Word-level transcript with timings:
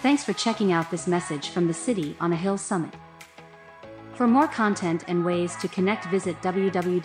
Thanks 0.00 0.22
for 0.22 0.32
checking 0.32 0.70
out 0.70 0.92
this 0.92 1.08
message 1.08 1.48
from 1.48 1.66
the 1.66 1.74
City 1.74 2.16
on 2.20 2.32
a 2.32 2.36
Hill 2.36 2.56
Summit. 2.56 2.94
For 4.14 4.28
more 4.28 4.46
content 4.46 5.02
and 5.08 5.24
ways 5.24 5.56
to 5.56 5.66
connect, 5.66 6.04
visit 6.06 6.40
www.coah.co.za 6.40 6.96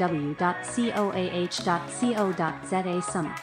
Summit. 3.01 3.39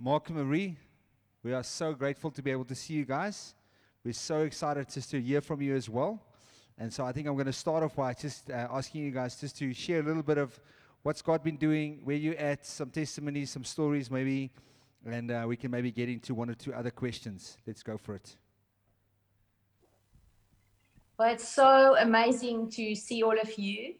Mark 0.00 0.30
and 0.30 0.38
Marie, 0.38 0.78
we 1.42 1.52
are 1.52 1.62
so 1.62 1.92
grateful 1.92 2.30
to 2.30 2.40
be 2.42 2.50
able 2.50 2.64
to 2.64 2.74
see 2.74 2.94
you 2.94 3.04
guys. 3.04 3.54
We're 4.02 4.14
so 4.14 4.44
excited 4.44 4.88
just 4.88 5.10
to 5.10 5.20
hear 5.20 5.42
from 5.42 5.60
you 5.60 5.76
as 5.76 5.90
well. 5.90 6.22
And 6.78 6.90
so 6.90 7.04
I 7.04 7.12
think 7.12 7.28
I'm 7.28 7.34
going 7.34 7.44
to 7.44 7.52
start 7.52 7.82
off 7.82 7.96
by 7.96 8.14
just 8.14 8.50
uh, 8.50 8.66
asking 8.70 9.02
you 9.02 9.10
guys 9.10 9.38
just 9.38 9.58
to 9.58 9.74
share 9.74 10.00
a 10.00 10.02
little 10.02 10.22
bit 10.22 10.38
of 10.38 10.58
what's 11.02 11.20
God 11.20 11.44
been 11.44 11.58
doing, 11.58 12.00
where 12.02 12.16
you 12.16 12.32
at, 12.32 12.64
some 12.64 12.88
testimonies, 12.88 13.50
some 13.50 13.64
stories 13.64 14.10
maybe, 14.10 14.50
and 15.06 15.30
uh, 15.30 15.44
we 15.46 15.56
can 15.56 15.70
maybe 15.70 15.90
get 15.90 16.08
into 16.08 16.34
one 16.34 16.50
or 16.50 16.54
two 16.54 16.72
other 16.72 16.90
questions. 16.90 17.56
Let's 17.66 17.82
go 17.82 17.96
for 17.96 18.14
it. 18.14 18.36
Well, 21.18 21.32
it's 21.32 21.48
so 21.48 21.96
amazing 21.98 22.70
to 22.70 22.94
see 22.94 23.22
all 23.22 23.38
of 23.38 23.58
you. 23.58 23.94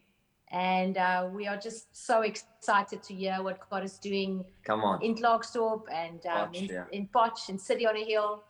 And 0.51 0.97
uh, 0.97 1.29
we 1.33 1.47
are 1.47 1.57
just 1.57 1.87
so 1.95 2.21
excited 2.21 3.01
to 3.01 3.13
hear 3.13 3.41
what 3.41 3.67
God 3.71 3.83
is 3.83 3.97
doing 3.97 4.45
Come 4.63 4.83
on. 4.83 5.01
in 5.01 5.15
Klerksdorp 5.15 5.85
and 5.91 6.23
um, 6.27 6.49
Potch, 6.49 6.57
in, 6.57 6.65
yeah. 6.65 6.83
in 6.91 7.07
Potch 7.07 7.49
and 7.49 7.59
City 7.59 7.87
on 7.87 7.97
a 7.97 8.05
Hill. 8.05 8.43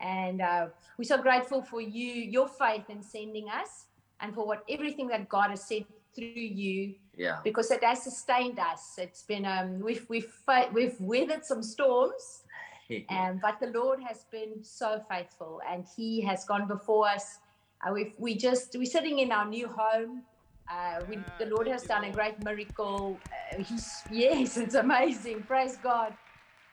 And 0.00 0.40
uh, 0.40 0.66
we're 0.98 1.04
so 1.04 1.20
grateful 1.20 1.62
for 1.62 1.80
you, 1.80 2.12
your 2.12 2.46
faith 2.46 2.84
in 2.88 3.02
sending 3.02 3.48
us, 3.48 3.86
and 4.20 4.32
for 4.32 4.46
what 4.46 4.62
everything 4.68 5.08
that 5.08 5.28
God 5.28 5.50
has 5.50 5.64
said 5.66 5.84
through 6.14 6.26
you, 6.62 6.94
Yeah. 7.16 7.40
because 7.44 7.70
it 7.70 7.82
has 7.84 8.02
sustained 8.02 8.58
us. 8.58 8.94
It's 8.98 9.22
been 9.22 9.44
um, 9.46 9.80
we've 9.80 10.06
we've 10.08 10.32
we've 10.72 11.00
weathered 11.00 11.44
some 11.44 11.62
storms, 11.62 12.42
um, 13.10 13.40
but 13.42 13.60
the 13.60 13.68
Lord 13.68 14.00
has 14.06 14.24
been 14.30 14.62
so 14.62 15.02
faithful, 15.10 15.60
and 15.68 15.86
He 15.96 16.20
has 16.22 16.44
gone 16.44 16.66
before 16.68 17.08
us. 17.08 17.38
Uh, 17.84 17.92
we've 17.92 18.14
we 18.18 18.34
just 18.34 18.76
we're 18.76 18.84
sitting 18.84 19.18
in 19.18 19.32
our 19.32 19.46
new 19.46 19.68
home. 19.68 20.22
Uh, 20.70 21.00
we, 21.08 21.18
the 21.38 21.46
Lord 21.46 21.66
has 21.66 21.82
done 21.82 22.04
a 22.04 22.12
great 22.12 22.42
miracle. 22.44 23.18
Uh, 23.26 23.62
he's 23.62 24.02
yes, 24.10 24.56
it's 24.56 24.74
amazing. 24.76 25.42
Praise 25.42 25.76
God. 25.82 26.14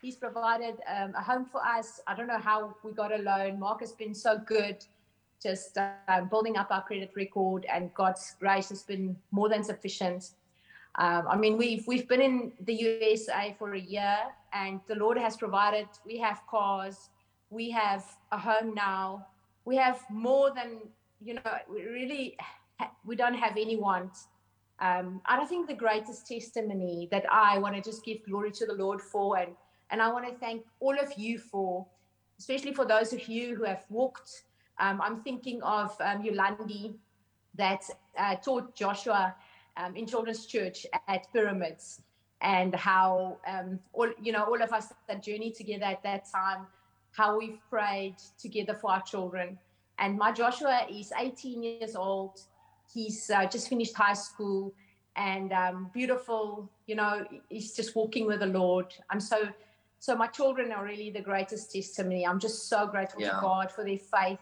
He's 0.01 0.15
provided 0.15 0.75
um, 0.87 1.13
a 1.15 1.21
home 1.21 1.45
for 1.45 1.59
us. 1.65 1.99
I 2.07 2.15
don't 2.15 2.27
know 2.27 2.39
how 2.39 2.75
we 2.83 2.93
got 2.93 3.11
a 3.11 3.17
loan. 3.17 3.59
Mark 3.59 3.81
has 3.81 3.91
been 3.91 4.13
so 4.15 4.37
good, 4.37 4.77
just 5.41 5.77
uh, 5.77 6.21
building 6.29 6.57
up 6.57 6.67
our 6.71 6.83
credit 6.83 7.11
record, 7.15 7.65
and 7.71 7.93
God's 7.93 8.35
grace 8.39 8.69
has 8.69 8.83
been 8.83 9.15
more 9.31 9.49
than 9.49 9.63
sufficient. 9.63 10.31
Um, 10.95 11.27
I 11.29 11.37
mean, 11.37 11.57
we've 11.57 11.85
we've 11.87 12.07
been 12.07 12.21
in 12.21 12.51
the 12.61 12.73
USA 12.73 13.55
for 13.57 13.73
a 13.73 13.79
year, 13.79 14.17
and 14.53 14.81
the 14.87 14.95
Lord 14.95 15.17
has 15.17 15.37
provided. 15.37 15.87
We 16.05 16.17
have 16.17 16.41
cars, 16.49 17.09
we 17.49 17.69
have 17.71 18.05
a 18.31 18.37
home 18.37 18.73
now, 18.73 19.27
we 19.65 19.77
have 19.77 20.03
more 20.09 20.51
than 20.53 20.79
you 21.21 21.35
know. 21.35 21.51
We 21.71 21.83
really, 21.83 22.37
we 23.05 23.15
don't 23.15 23.35
have 23.35 23.53
any 23.53 23.77
want. 23.77 24.11
Um, 24.81 25.21
and 25.27 25.41
I 25.41 25.45
think 25.45 25.67
the 25.67 25.73
greatest 25.73 26.27
testimony 26.27 27.07
that 27.11 27.25
I 27.29 27.57
want 27.57 27.75
to 27.75 27.81
just 27.81 28.03
give 28.05 28.23
glory 28.25 28.51
to 28.51 28.65
the 28.65 28.73
Lord 28.73 29.01
for, 29.01 29.37
and 29.37 29.51
and 29.91 30.01
I 30.01 30.11
want 30.11 30.27
to 30.27 30.35
thank 30.39 30.63
all 30.79 30.97
of 30.99 31.13
you 31.17 31.39
for, 31.39 31.85
especially 32.39 32.73
for 32.73 32.85
those 32.85 33.13
of 33.13 33.27
you 33.27 33.55
who 33.55 33.63
have 33.63 33.85
walked. 33.89 34.43
Um, 34.79 35.01
I'm 35.01 35.21
thinking 35.21 35.61
of 35.61 35.95
um, 35.99 36.23
Yolandi 36.23 36.93
that 37.55 37.83
uh, 38.17 38.35
taught 38.35 38.75
Joshua 38.75 39.35
um, 39.77 39.95
in 39.95 40.05
Children's 40.07 40.45
Church 40.45 40.85
at 41.07 41.31
Pyramids, 41.33 42.01
and 42.41 42.73
how 42.73 43.37
um, 43.47 43.79
all 43.93 44.09
you 44.21 44.31
know 44.31 44.43
all 44.45 44.61
of 44.61 44.71
us 44.71 44.93
that 45.07 45.23
journeyed 45.23 45.55
together 45.55 45.85
at 45.85 46.03
that 46.03 46.25
time, 46.31 46.67
how 47.11 47.37
we've 47.37 47.59
prayed 47.69 48.15
together 48.39 48.73
for 48.73 48.91
our 48.91 49.01
children. 49.01 49.57
And 49.97 50.17
my 50.17 50.31
Joshua 50.31 50.87
is 50.89 51.11
18 51.17 51.61
years 51.61 51.95
old. 51.95 52.39
He's 52.93 53.29
uh, 53.29 53.45
just 53.45 53.67
finished 53.67 53.95
high 53.95 54.13
school 54.13 54.73
and 55.15 55.51
um, 55.51 55.91
beautiful. 55.93 56.69
You 56.87 56.95
know, 56.95 57.25
he's 57.49 57.75
just 57.75 57.95
walking 57.95 58.25
with 58.25 58.39
the 58.39 58.47
Lord. 58.47 58.87
I'm 59.09 59.19
so 59.19 59.49
so 59.99 60.15
my 60.15 60.27
children 60.27 60.71
are 60.71 60.83
really 60.83 61.09
the 61.09 61.21
greatest 61.21 61.73
testimony. 61.73 62.25
I'm 62.25 62.39
just 62.39 62.69
so 62.69 62.87
grateful 62.87 63.21
to 63.21 63.37
God 63.41 63.69
for 63.71 63.83
their 63.83 63.97
faith. 63.97 64.39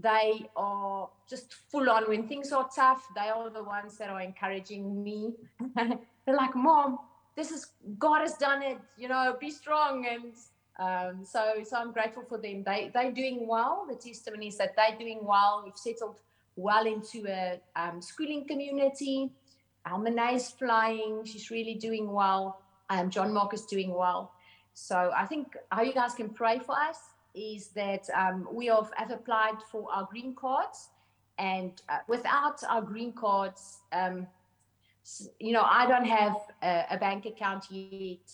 They 0.00 0.48
are 0.56 1.08
just 1.28 1.54
full 1.70 1.90
on 1.90 2.08
when 2.08 2.28
things 2.28 2.52
are 2.52 2.68
tough. 2.74 3.06
They 3.14 3.28
are 3.28 3.50
the 3.50 3.64
ones 3.64 3.98
that 3.98 4.10
are 4.10 4.20
encouraging 4.20 5.02
me. 5.02 5.34
They're 5.76 6.36
like, 6.36 6.54
"Mom, 6.54 6.98
this 7.36 7.50
is 7.50 7.72
God 7.98 8.20
has 8.20 8.34
done 8.34 8.62
it. 8.62 8.78
You 8.96 9.08
know, 9.08 9.36
be 9.40 9.50
strong." 9.50 10.06
And 10.06 10.34
um, 10.78 11.24
so, 11.24 11.54
so 11.64 11.76
I'm 11.76 11.92
grateful 11.92 12.22
for 12.28 12.38
them. 12.38 12.62
They 12.64 12.90
they're 12.94 13.10
doing 13.12 13.46
well. 13.48 13.86
The 13.88 13.96
testimony 13.96 14.48
is 14.48 14.58
that 14.58 14.76
they're 14.76 14.98
doing 14.98 15.20
well. 15.22 15.62
We've 15.64 15.76
settled 15.76 16.20
well 16.54 16.86
into 16.86 17.26
a 17.26 17.60
um, 17.74 18.00
schooling 18.00 18.46
community. 18.46 19.32
Almanae 19.86 20.34
is 20.34 20.50
flying. 20.50 21.24
She's 21.24 21.50
really 21.50 21.74
doing 21.74 22.12
well. 22.12 22.60
Um, 22.90 23.10
John 23.10 23.32
Mark 23.32 23.54
is 23.54 23.64
doing 23.64 23.92
well. 23.94 24.32
So 24.74 25.10
I 25.16 25.26
think 25.26 25.56
how 25.70 25.82
you 25.82 25.92
guys 25.92 26.14
can 26.14 26.28
pray 26.28 26.60
for 26.60 26.72
us 26.72 26.98
is 27.38 27.68
that 27.68 28.08
um, 28.14 28.48
we 28.52 28.66
have, 28.66 28.90
have 28.96 29.10
applied 29.10 29.58
for 29.70 29.86
our 29.92 30.06
green 30.10 30.34
cards, 30.34 30.88
and 31.38 31.80
uh, 31.88 31.98
without 32.08 32.62
our 32.68 32.82
green 32.82 33.12
cards, 33.12 33.78
um, 33.92 34.26
you 35.38 35.52
know, 35.52 35.62
I 35.62 35.86
don't 35.86 36.04
have 36.04 36.36
a, 36.62 36.84
a 36.90 36.98
bank 36.98 37.26
account 37.26 37.66
yet. 37.70 38.30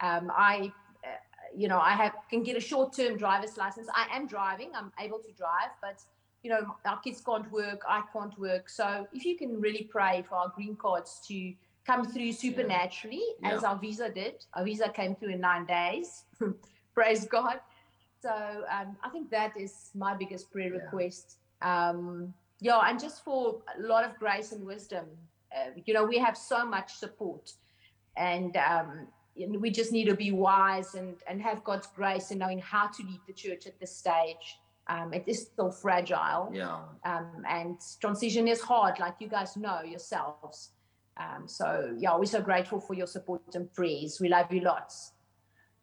Um, 0.00 0.30
I, 0.34 0.72
uh, 1.04 1.08
you 1.56 1.68
know, 1.68 1.80
I 1.80 1.90
have 1.90 2.12
can 2.30 2.42
get 2.42 2.56
a 2.56 2.60
short-term 2.60 3.18
driver's 3.18 3.56
license. 3.56 3.88
I 3.94 4.06
am 4.16 4.26
driving. 4.26 4.70
I'm 4.74 4.92
able 5.00 5.18
to 5.18 5.32
drive, 5.32 5.72
but 5.82 6.00
you 6.44 6.50
know, 6.50 6.76
our 6.86 7.00
kids 7.00 7.20
can't 7.20 7.50
work. 7.50 7.82
I 7.88 8.02
can't 8.12 8.38
work. 8.38 8.68
So 8.68 9.08
if 9.12 9.24
you 9.24 9.36
can 9.36 9.60
really 9.60 9.88
pray 9.90 10.24
for 10.28 10.36
our 10.36 10.52
green 10.54 10.76
cards 10.76 11.20
to 11.26 11.52
come 11.88 12.04
through 12.04 12.32
supernaturally, 12.32 13.24
as 13.42 13.62
Yeah. 13.62 13.70
our 13.70 13.78
visa 13.78 14.08
did. 14.10 14.44
Our 14.54 14.64
visa 14.64 14.88
came 14.90 15.16
through 15.16 15.30
in 15.30 15.40
nine 15.40 15.64
days. 15.64 16.24
Praise 16.94 17.26
God. 17.26 17.60
So 18.20 18.64
um, 18.70 18.96
I 19.02 19.08
think 19.10 19.30
that 19.30 19.52
is 19.56 19.90
my 19.94 20.14
biggest 20.14 20.50
prayer 20.50 20.72
Yeah. 20.74 20.80
request. 20.82 21.38
Um, 21.62 22.34
yeah, 22.60 22.80
and 22.84 22.98
just 22.98 23.24
for 23.24 23.62
a 23.78 23.82
lot 23.82 24.04
of 24.04 24.18
grace 24.18 24.52
and 24.52 24.64
wisdom. 24.66 25.06
Uh, 25.54 25.70
you 25.86 25.94
know, 25.94 26.04
we 26.04 26.18
have 26.18 26.36
so 26.36 26.66
much 26.66 26.94
support, 26.94 27.52
and 28.16 28.56
um, 28.56 29.06
we 29.36 29.70
just 29.70 29.92
need 29.92 30.06
to 30.06 30.16
be 30.16 30.32
wise 30.32 30.94
and 30.94 31.16
and 31.28 31.40
have 31.40 31.62
God's 31.64 31.86
grace 31.86 32.30
in 32.32 32.38
knowing 32.38 32.58
how 32.58 32.88
to 32.88 33.02
lead 33.04 33.20
the 33.26 33.32
church 33.32 33.66
at 33.66 33.78
this 33.80 33.96
stage. 33.96 34.58
Um, 34.88 35.12
it 35.12 35.24
is 35.26 35.42
still 35.42 35.70
fragile 35.70 36.48
Yeah. 36.52 36.80
um, 37.04 37.44
and 37.46 37.78
transition 38.00 38.48
is 38.48 38.60
hard, 38.62 38.98
like 38.98 39.16
you 39.20 39.28
guys 39.28 39.56
know 39.56 39.82
yourselves. 39.82 40.72
Um, 41.18 41.46
so 41.46 41.94
yeah, 41.98 42.16
we're 42.16 42.24
so 42.24 42.40
grateful 42.40 42.80
for 42.80 42.94
your 42.94 43.06
support 43.06 43.54
and 43.54 43.72
praise. 43.72 44.18
We 44.20 44.28
love 44.28 44.50
you 44.52 44.60
lots. 44.60 45.12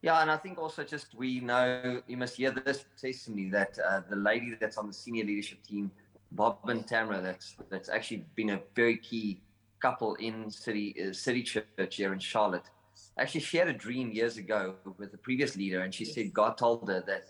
Yeah, 0.05 0.21
and 0.21 0.29
I 0.29 0.37
think 0.37 0.59
also 0.59 0.83
just 0.83 1.15
we 1.15 1.39
know 1.39 1.99
you 2.05 2.15
must 2.15 2.35
hear 2.35 2.51
this 2.51 2.85
testimony 2.95 3.49
that 3.49 3.79
uh, 3.79 4.01
the 4.07 4.15
lady 4.15 4.55
that's 4.61 4.77
on 4.77 4.85
the 4.85 4.93
senior 4.93 5.25
leadership 5.25 5.63
team, 5.63 5.89
Bob 6.31 6.59
and 6.65 6.85
Tamara, 6.85 7.21
that's 7.21 7.55
that's 7.71 7.89
actually 7.89 8.23
been 8.35 8.51
a 8.51 8.59
very 8.75 8.97
key 8.97 9.41
couple 9.79 10.13
in 10.27 10.51
city 10.51 10.95
uh, 11.01 11.11
city 11.11 11.41
church 11.41 11.95
here 11.95 12.13
in 12.13 12.19
Charlotte. 12.19 12.69
Actually, 13.17 13.41
she 13.41 13.57
had 13.57 13.67
a 13.67 13.73
dream 13.73 14.11
years 14.11 14.37
ago 14.37 14.75
with 14.99 15.11
the 15.11 15.17
previous 15.17 15.57
leader, 15.57 15.79
and 15.81 15.91
she 15.91 16.05
said 16.05 16.31
God 16.31 16.55
told 16.55 16.87
her 16.87 17.03
that 17.07 17.25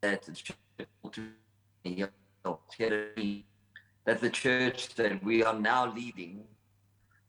that 0.00 0.22
the 0.22 0.32
church 0.32 0.56
she 1.84 2.82
had 2.82 2.92
a 2.94 3.06
dream 3.14 3.44
that 4.06 4.22
the 4.22 4.30
church 4.30 4.94
that 4.94 5.22
we 5.22 5.44
are 5.44 5.58
now 5.60 5.92
leading, 5.94 6.44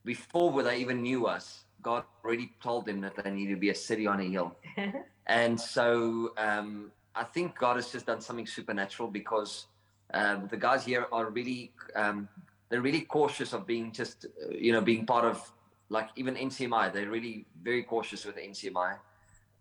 before 0.06 0.64
they 0.64 0.78
even 0.78 1.02
knew 1.02 1.28
us, 1.28 1.66
God 1.82 2.04
already 2.24 2.52
told 2.62 2.86
them 2.86 3.02
that 3.02 3.16
they 3.22 3.32
need 3.32 3.48
to 3.48 3.56
be 3.56 3.70
a 3.70 3.76
city 3.76 4.08
on 4.08 4.20
a 4.20 4.24
hill. 4.24 4.56
And 5.28 5.60
so 5.60 6.34
um, 6.38 6.92
I 7.16 7.24
think 7.24 7.58
God 7.58 7.78
has 7.78 7.92
just 7.92 8.06
done 8.06 8.22
something 8.22 8.48
supernatural 8.48 9.10
because 9.10 9.68
um, 10.14 10.48
the 10.50 10.58
guys 10.58 10.84
here 10.84 11.08
are 11.12 11.30
really 11.30 11.72
um, 11.96 12.28
they're 12.70 12.82
really 12.82 13.02
cautious 13.02 13.54
of 13.54 13.66
being 13.66 13.92
just 13.92 14.26
you 14.52 14.72
know 14.74 14.82
being 14.82 15.06
part 15.06 15.26
of 15.26 15.52
like 15.90 16.10
even 16.16 16.36
NCMI. 16.36 16.92
They're 16.92 17.10
really 17.10 17.46
very 17.62 17.84
cautious 17.84 18.26
with 18.26 18.36
NCMI, 18.38 18.98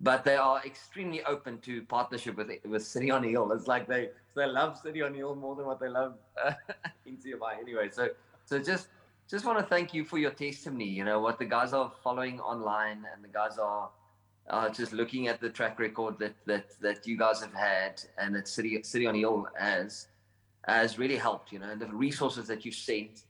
but 0.00 0.24
they 0.24 0.36
are 0.36 0.60
extremely 0.64 1.22
open 1.24 1.58
to 1.60 1.82
partnership 1.82 2.36
with 2.36 2.50
with 2.64 2.84
City 2.84 3.10
on 3.10 3.24
a 3.24 3.28
Hill. 3.28 3.52
It's 3.52 3.68
like 3.68 3.86
they 3.86 4.10
they 4.34 4.46
love 4.46 4.78
City 4.78 5.02
on 5.02 5.12
a 5.12 5.16
Hill 5.16 5.34
more 5.36 5.54
than 5.54 5.66
what 5.66 5.78
they 5.78 5.88
love 5.88 6.14
uh, 6.44 6.52
NCMI. 7.08 7.60
Anyway, 7.60 7.90
so 7.92 8.08
so 8.44 8.58
just 8.58 8.88
just 9.30 9.44
want 9.44 9.58
to 9.58 9.64
thank 9.64 9.94
you 9.94 10.04
for 10.04 10.18
your 10.18 10.32
testimony. 10.32 10.88
You 10.88 11.04
know 11.04 11.20
what 11.20 11.38
the 11.38 11.44
guys 11.44 11.72
are 11.72 11.92
following 12.02 12.40
online, 12.40 13.06
and 13.14 13.22
the 13.22 13.28
guys 13.28 13.58
are 13.58 13.90
uh, 14.48 14.68
just 14.70 14.92
looking 14.92 15.28
at 15.28 15.40
the 15.40 15.48
track 15.48 15.78
record 15.78 16.18
that 16.18 16.34
that 16.46 16.80
that 16.80 17.06
you 17.06 17.16
guys 17.16 17.40
have 17.40 17.54
had, 17.54 18.02
and 18.18 18.34
that 18.34 18.48
City 18.48 18.82
City 18.82 19.06
on 19.06 19.14
Hill 19.14 19.46
has 19.56 20.08
has 20.66 20.98
really 20.98 21.16
helped. 21.16 21.52
You 21.52 21.60
know, 21.60 21.70
and 21.70 21.80
the 21.80 21.86
resources 21.86 22.48
that 22.48 22.64
you 22.64 22.72
sent, 22.72 23.22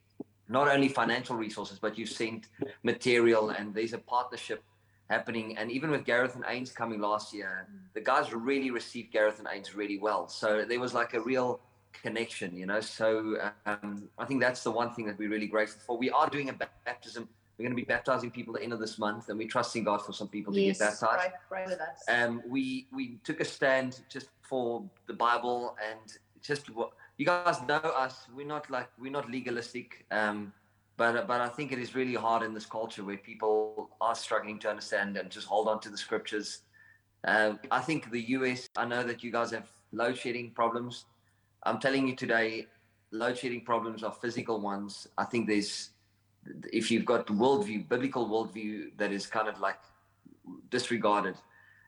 not 0.48 0.68
only 0.68 0.88
financial 0.88 1.36
resources, 1.36 1.78
but 1.78 1.98
you 1.98 2.06
sent 2.06 2.46
material, 2.82 3.50
and 3.50 3.74
there's 3.74 3.92
a 3.92 3.98
partnership 3.98 4.64
happening. 5.10 5.58
And 5.58 5.70
even 5.70 5.90
with 5.90 6.06
Gareth 6.06 6.34
and 6.34 6.44
Ains 6.44 6.74
coming 6.74 7.00
last 7.00 7.34
year, 7.34 7.68
the 7.92 8.00
guys 8.00 8.32
really 8.32 8.70
received 8.70 9.12
Gareth 9.12 9.38
and 9.38 9.48
Ains 9.48 9.76
really 9.76 9.98
well. 9.98 10.28
So 10.28 10.64
there 10.64 10.80
was 10.80 10.94
like 10.94 11.12
a 11.12 11.20
real 11.20 11.60
connection, 11.92 12.56
you 12.56 12.66
know. 12.66 12.80
So 12.80 13.38
um, 13.66 14.08
I 14.18 14.24
think 14.24 14.40
that's 14.40 14.62
the 14.62 14.70
one 14.70 14.94
thing 14.94 15.06
that 15.06 15.18
we're 15.18 15.30
really 15.30 15.46
grateful 15.46 15.80
for. 15.86 15.98
We 15.98 16.10
are 16.10 16.28
doing 16.28 16.48
a 16.48 16.52
baptism. 16.84 17.28
We're 17.58 17.64
going 17.64 17.76
to 17.76 17.82
be 17.82 17.86
baptizing 17.86 18.30
people 18.30 18.54
at 18.54 18.60
the 18.60 18.64
end 18.64 18.72
of 18.72 18.80
this 18.80 18.98
month, 18.98 19.28
and 19.28 19.38
we're 19.38 19.48
trusting 19.48 19.84
God 19.84 20.04
for 20.04 20.12
some 20.12 20.28
people 20.28 20.56
yes, 20.56 20.78
to 20.78 20.84
get 20.84 20.90
baptized. 20.90 21.32
Right, 21.50 21.60
right 21.60 21.68
with 21.68 21.80
us. 21.80 22.04
Um, 22.08 22.42
we 22.48 22.86
we 22.92 23.18
took 23.24 23.40
a 23.40 23.44
stand 23.44 24.00
just 24.08 24.28
for 24.42 24.82
the 25.06 25.12
Bible 25.12 25.76
and 25.86 26.16
just 26.42 26.70
what 26.70 26.90
you 27.18 27.26
guys 27.26 27.60
know 27.68 27.76
us. 27.76 28.26
We're 28.34 28.46
not 28.46 28.70
like 28.70 28.88
we're 28.98 29.12
not 29.12 29.30
legalistic. 29.30 30.06
Um, 30.10 30.52
but 31.00 31.26
but 31.26 31.40
I 31.40 31.48
think 31.48 31.72
it 31.72 31.78
is 31.78 31.94
really 31.94 32.14
hard 32.14 32.42
in 32.42 32.52
this 32.52 32.66
culture 32.66 33.04
where 33.04 33.16
people 33.16 33.90
are 34.00 34.14
struggling 34.14 34.58
to 34.60 34.68
understand 34.68 35.16
and 35.16 35.30
just 35.30 35.46
hold 35.46 35.66
on 35.68 35.80
to 35.80 35.88
the 35.88 35.96
scriptures. 35.96 36.60
Uh, 37.24 37.54
I 37.70 37.80
think 37.80 38.10
the 38.10 38.20
US. 38.36 38.68
I 38.76 38.84
know 38.84 39.02
that 39.02 39.22
you 39.22 39.30
guys 39.32 39.50
have 39.50 39.70
load 39.92 40.16
shedding 40.16 40.50
problems. 40.50 41.06
I'm 41.64 41.78
telling 41.78 42.08
you 42.08 42.16
today, 42.16 42.66
load 43.10 43.38
shedding 43.38 43.62
problems 43.62 44.02
are 44.02 44.12
physical 44.12 44.60
ones. 44.60 45.08
I 45.18 45.24
think 45.24 45.46
there's 45.46 45.90
if 46.72 46.90
you've 46.90 47.04
got 47.04 47.26
worldview, 47.26 47.88
biblical 47.88 48.28
worldview 48.28 48.96
that 48.96 49.12
is 49.12 49.26
kind 49.26 49.48
of 49.48 49.60
like 49.60 49.78
disregarded, 50.70 51.36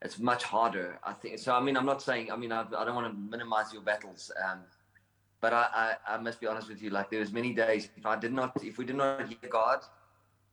it's 0.03 0.19
much 0.19 0.45
harder. 0.45 0.99
I 1.05 1.13
think 1.13 1.39
so. 1.39 1.55
I 1.55 1.61
mean, 1.61 1.77
I'm 1.77 1.87
not 1.87 2.03
saying. 2.03 2.31
I 2.31 2.37
mean, 2.37 2.53
I, 2.53 2.63
I 2.77 2.85
don't 2.85 2.95
want 2.95 3.07
to 3.13 3.19
minimize 3.19 3.73
your 3.73 3.83
battles. 3.83 4.31
Um, 4.45 4.61
but 5.41 5.53
I, 5.53 5.97
I, 6.07 6.15
I, 6.15 6.19
must 6.19 6.41
be 6.41 6.47
honest 6.47 6.69
with 6.69 6.83
you. 6.83 6.91
Like 6.91 7.11
there 7.11 7.21
was 7.21 7.33
many 7.33 7.53
days 7.53 7.89
if 7.97 8.07
I 8.07 8.17
did 8.17 8.33
not, 8.33 8.53
if 8.63 8.79
we 8.79 8.85
did 8.85 8.97
not 8.97 9.27
hear 9.27 9.51
God, 9.51 9.81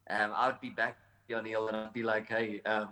um, 0.10 0.32
I 0.36 0.48
would 0.48 0.62
be 0.62 0.70
back 0.70 0.98
on 1.36 1.44
the 1.44 1.52
hill 1.52 1.68
and 1.68 1.78
I'd 1.78 1.94
be 1.94 2.04
like, 2.04 2.28
hey, 2.28 2.62
um, 2.66 2.90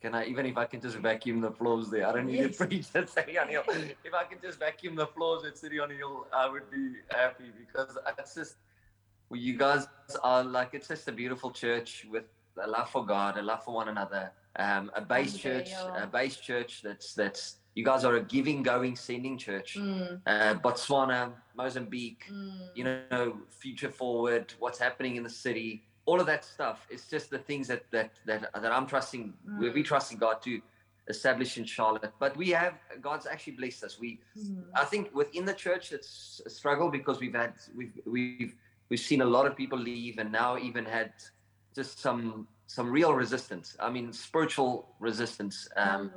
can 0.00 0.14
I 0.14 0.26
even 0.26 0.46
if 0.46 0.56
I 0.56 0.66
can 0.66 0.80
just 0.80 0.96
vacuum 0.98 1.40
the 1.40 1.50
floors 1.50 1.90
there? 1.90 2.06
I 2.06 2.12
don't 2.12 2.26
need 2.26 2.36
yes. 2.36 2.56
to 2.56 2.66
preach 2.66 2.86
at 2.94 3.08
City 3.08 3.38
on 3.38 3.48
Hill. 3.48 3.64
If 3.68 4.14
I 4.14 4.24
can 4.24 4.38
just 4.42 4.58
vacuum 4.58 4.94
the 4.94 5.06
floors 5.06 5.44
at 5.44 5.56
City 5.56 5.78
on 5.78 5.90
Hill, 5.90 6.26
I 6.32 6.48
would 6.48 6.70
be 6.70 6.92
happy 7.10 7.50
because 7.58 7.96
it's 8.18 8.34
just 8.34 8.56
well, 9.28 9.40
you 9.40 9.56
guys 9.56 9.86
are 10.22 10.44
like 10.44 10.70
it's 10.74 10.88
just 10.88 11.08
a 11.08 11.12
beautiful 11.12 11.50
church 11.50 12.06
with 12.10 12.24
a 12.62 12.68
love 12.68 12.90
for 12.90 13.04
God, 13.04 13.36
a 13.36 13.42
love 13.42 13.64
for 13.64 13.74
one 13.74 13.88
another. 13.88 14.32
Um, 14.58 14.90
a 14.94 15.02
base 15.02 15.36
church, 15.36 15.70
a 15.72 16.06
base 16.06 16.36
church 16.36 16.80
that's 16.82 17.12
that's 17.12 17.56
you 17.74 17.84
guys 17.84 18.04
are 18.04 18.16
a 18.16 18.22
giving, 18.22 18.62
going, 18.62 18.96
sending 18.96 19.36
church. 19.36 19.76
Mm. 19.78 20.20
Uh, 20.26 20.54
Botswana, 20.54 21.32
Mozambique, 21.54 22.24
mm. 22.32 22.68
you 22.74 22.84
know, 22.84 23.36
future 23.50 23.90
forward, 23.90 24.54
what's 24.58 24.78
happening 24.78 25.16
in 25.16 25.22
the 25.22 25.30
city, 25.30 25.84
all 26.06 26.20
of 26.20 26.26
that 26.26 26.44
stuff. 26.44 26.86
It's 26.88 27.08
just 27.08 27.30
the 27.30 27.38
things 27.38 27.68
that 27.68 27.82
that 27.90 28.10
that, 28.24 28.50
that 28.62 28.72
I'm 28.72 28.86
trusting. 28.86 29.34
Mm. 29.48 29.58
We're 29.60 29.72
we 29.72 29.82
trusting 29.82 30.18
God 30.18 30.40
to 30.42 30.60
establish 31.08 31.58
in 31.58 31.64
Charlotte. 31.64 32.12
But 32.18 32.36
we 32.36 32.50
have 32.50 32.74
God's 33.00 33.26
actually 33.26 33.54
blessed 33.54 33.84
us. 33.84 33.98
We, 33.98 34.20
Mm. 34.38 34.64
I 34.74 34.84
think, 34.84 35.14
within 35.14 35.44
the 35.44 35.54
church, 35.54 35.92
it's 35.92 36.40
a 36.46 36.50
struggle 36.50 36.88
because 36.90 37.20
we've 37.20 37.34
had 37.34 37.54
we've 37.76 37.98
we've 38.06 38.54
we've 38.88 39.00
seen 39.10 39.20
a 39.22 39.30
lot 39.36 39.46
of 39.46 39.56
people 39.56 39.78
leave, 39.78 40.18
and 40.18 40.30
now 40.32 40.56
even 40.58 40.84
had 40.84 41.12
just 41.74 41.98
some 41.98 42.48
some 42.66 42.90
real 42.90 43.12
resistance. 43.14 43.76
I 43.80 43.90
mean, 43.90 44.12
spiritual 44.12 44.88
resistance. 45.00 45.68
Um, 45.76 46.10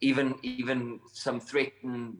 even 0.00 0.34
even 0.42 1.00
some 1.12 1.40
threatened 1.40 2.18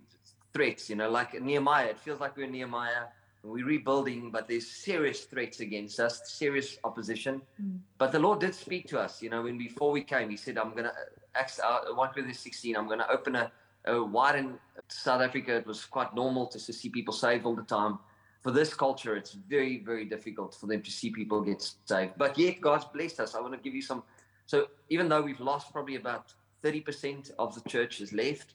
threats, 0.52 0.90
you 0.90 0.96
know, 0.96 1.10
like 1.10 1.40
Nehemiah. 1.40 1.86
It 1.86 1.98
feels 2.00 2.20
like 2.20 2.36
we're 2.36 2.48
Nehemiah. 2.48 3.04
We're 3.48 3.66
rebuilding, 3.66 4.30
but 4.30 4.48
there's 4.48 4.66
serious 4.66 5.24
threats 5.24 5.60
against 5.60 6.00
us, 6.00 6.20
serious 6.24 6.78
opposition. 6.84 7.42
Mm. 7.62 7.78
But 7.98 8.12
the 8.12 8.18
Lord 8.18 8.40
did 8.40 8.54
speak 8.54 8.86
to 8.88 9.00
us, 9.00 9.22
you 9.22 9.30
know, 9.30 9.42
when 9.42 9.58
before 9.58 9.90
we 9.90 10.02
came, 10.02 10.30
He 10.30 10.36
said, 10.36 10.58
"I'm 10.58 10.74
gonna 10.74 10.92
Acts 11.34 11.60
uh, 11.60 11.80
1 11.94 12.08
Corinthians 12.10 12.40
16. 12.40 12.76
I'm 12.76 12.88
gonna 12.88 13.06
open 13.10 13.36
a, 13.36 13.50
a 13.86 14.02
wide 14.02 14.36
in 14.36 14.58
South 14.88 15.22
Africa. 15.22 15.56
It 15.56 15.66
was 15.66 15.84
quite 15.84 16.14
normal 16.14 16.46
to, 16.48 16.58
to 16.58 16.72
see 16.72 16.88
people 16.88 17.14
saved 17.14 17.44
all 17.44 17.54
the 17.54 17.62
time. 17.62 17.98
For 18.42 18.50
this 18.50 18.72
culture, 18.74 19.16
it's 19.16 19.32
very 19.32 19.78
very 19.78 20.04
difficult 20.04 20.54
for 20.54 20.66
them 20.66 20.82
to 20.82 20.90
see 20.90 21.10
people 21.10 21.40
get 21.40 21.70
saved. 21.86 22.12
But 22.16 22.38
yet, 22.38 22.60
God's 22.60 22.84
blessed 22.84 23.20
us. 23.20 23.34
I 23.34 23.40
want 23.40 23.54
to 23.54 23.60
give 23.60 23.74
you 23.74 23.82
some. 23.82 24.02
So 24.46 24.68
even 24.88 25.08
though 25.08 25.22
we've 25.22 25.40
lost 25.40 25.72
probably 25.72 25.96
about 25.96 26.32
30% 26.64 27.30
of 27.38 27.54
the 27.54 27.68
church 27.68 28.00
is 28.00 28.12
left, 28.12 28.54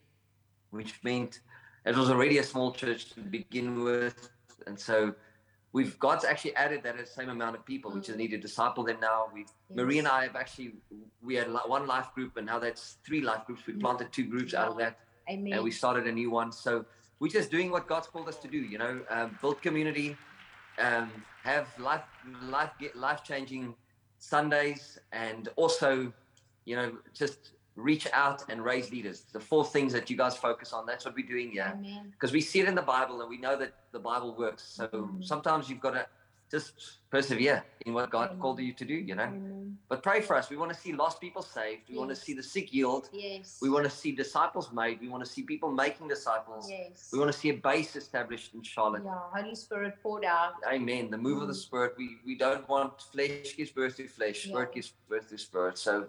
which 0.72 1.00
meant 1.04 1.40
it 1.86 1.96
was 1.96 2.10
already 2.10 2.38
a 2.38 2.44
small 2.44 2.72
church 2.72 3.10
to 3.12 3.20
begin 3.20 3.84
with. 3.84 4.30
And 4.68 4.80
so 4.80 5.14
we've 5.72 5.98
God's 6.00 6.26
actually 6.26 6.56
added 6.56 6.84
that 6.84 7.08
same 7.08 7.30
amount 7.30 7.56
of 7.56 7.66
people, 7.66 7.92
which 7.92 8.10
is 8.10 8.16
need 8.16 8.32
to 8.32 8.38
disciple 8.38 8.84
them 8.84 9.00
now. 9.02 9.30
We 9.34 9.42
Yes. 9.42 9.78
Marie 9.78 10.00
and 10.00 10.08
I 10.08 10.24
have 10.24 10.36
actually 10.36 10.74
we 11.22 11.36
had 11.36 11.48
one 11.68 11.88
life 11.88 12.14
group 12.14 12.38
and 12.38 12.46
now 12.46 12.60
that's 12.60 12.98
three 13.06 13.22
life 13.22 13.46
groups. 13.46 13.66
We 13.66 13.74
planted 13.74 14.12
two 14.12 14.26
groups 14.26 14.54
out 14.54 14.70
of 14.70 14.78
that 14.78 15.00
Amen. 15.30 15.54
and 15.54 15.64
we 15.64 15.72
started 15.72 16.06
a 16.08 16.12
new 16.12 16.30
one. 16.30 16.52
So 16.52 16.86
we're 17.20 17.30
just 17.30 17.50
doing 17.50 17.72
what 17.72 17.88
God's 17.88 18.08
called 18.08 18.28
us 18.28 18.38
to 18.38 18.48
do, 18.48 18.58
you 18.58 18.78
know, 18.78 19.02
um, 19.10 19.38
build 19.42 19.62
community, 19.62 20.18
um, 20.78 21.12
have 21.44 21.68
life, 21.80 22.04
life, 22.44 22.72
get 22.80 22.96
life 22.96 23.24
changing 23.24 23.76
Sundays, 24.20 25.00
and 25.12 25.50
also, 25.56 26.12
you 26.66 26.76
know, 26.76 26.98
just 27.14 27.52
reach 27.76 28.08
out 28.14 28.44
and 28.50 28.64
raise 28.64 28.92
leaders. 28.92 29.22
The 29.34 29.40
four 29.40 29.66
things 29.66 29.94
that 29.94 30.10
you 30.10 30.18
guys 30.18 30.36
focus 30.38 30.74
on. 30.74 30.86
That's 30.86 31.06
what 31.06 31.16
we're 31.16 31.26
doing 31.28 31.52
here 31.52 31.78
because 32.12 32.32
we 32.32 32.42
see 32.42 32.60
it 32.60 32.68
in 32.68 32.76
the 32.76 32.82
Bible 32.82 33.22
and 33.22 33.30
we 33.30 33.38
know 33.38 33.58
that 33.58 33.74
the 33.92 34.00
Bible 34.00 34.36
works. 34.36 34.64
So 34.64 34.88
Mhm. 34.88 35.24
sometimes 35.24 35.70
you've 35.70 35.80
got 35.82 35.92
to 35.92 36.08
just 36.52 37.00
persevere 37.10 37.64
in 37.88 37.94
what 37.96 38.12
God 38.12 38.28
Amen. 38.30 38.40
called 38.40 38.60
you 38.60 38.74
to 38.74 38.86
do, 38.86 38.94
you 38.94 39.16
know. 39.16 39.24
Amen. 39.24 39.78
But 39.90 40.04
pray 40.04 40.22
for 40.22 40.36
us. 40.36 40.52
We 40.52 40.58
want 40.58 40.72
to 40.72 40.80
see 40.80 40.94
lost 40.94 41.20
people 41.20 41.42
saved. 41.42 41.90
We 41.90 41.98
want 41.98 42.12
to 42.12 42.16
see 42.16 42.34
the 42.36 42.44
sick 42.44 42.70
healed. 42.70 43.10
Yes. 43.12 43.58
We 43.60 43.72
want 43.72 43.86
to 43.86 43.90
see 43.90 44.12
disciples 44.12 44.72
made. 44.72 45.00
We 45.02 45.10
want 45.10 45.26
to 45.26 45.30
see 45.32 45.42
people 45.42 45.72
making 45.72 46.10
disciples. 46.10 46.70
Yes. 46.70 47.10
We 47.12 47.18
want 47.18 47.32
to 47.32 47.38
see 47.38 47.50
a 47.50 47.56
base 47.56 47.96
established 47.96 48.54
in 48.54 48.62
Charlotte. 48.62 49.02
Yeah, 49.04 49.18
Holy 49.34 49.56
Spirit 49.56 49.96
poured 50.04 50.26
out. 50.26 50.54
Amen. 50.68 51.10
The 51.10 51.18
move 51.18 51.42
of 51.42 51.48
the 51.48 51.54
Mm. 51.56 51.66
Spirit. 51.68 51.96
We 51.98 52.20
we 52.24 52.36
don't 52.36 52.68
want 52.70 53.02
flesh 53.02 53.56
gives 53.58 53.72
birth 53.72 53.98
to 53.98 54.08
flesh. 54.08 54.44
Spirit 54.44 54.74
gives 54.74 54.94
birth 55.10 55.30
to 55.30 55.38
spirit. 55.40 55.80
So 55.80 56.08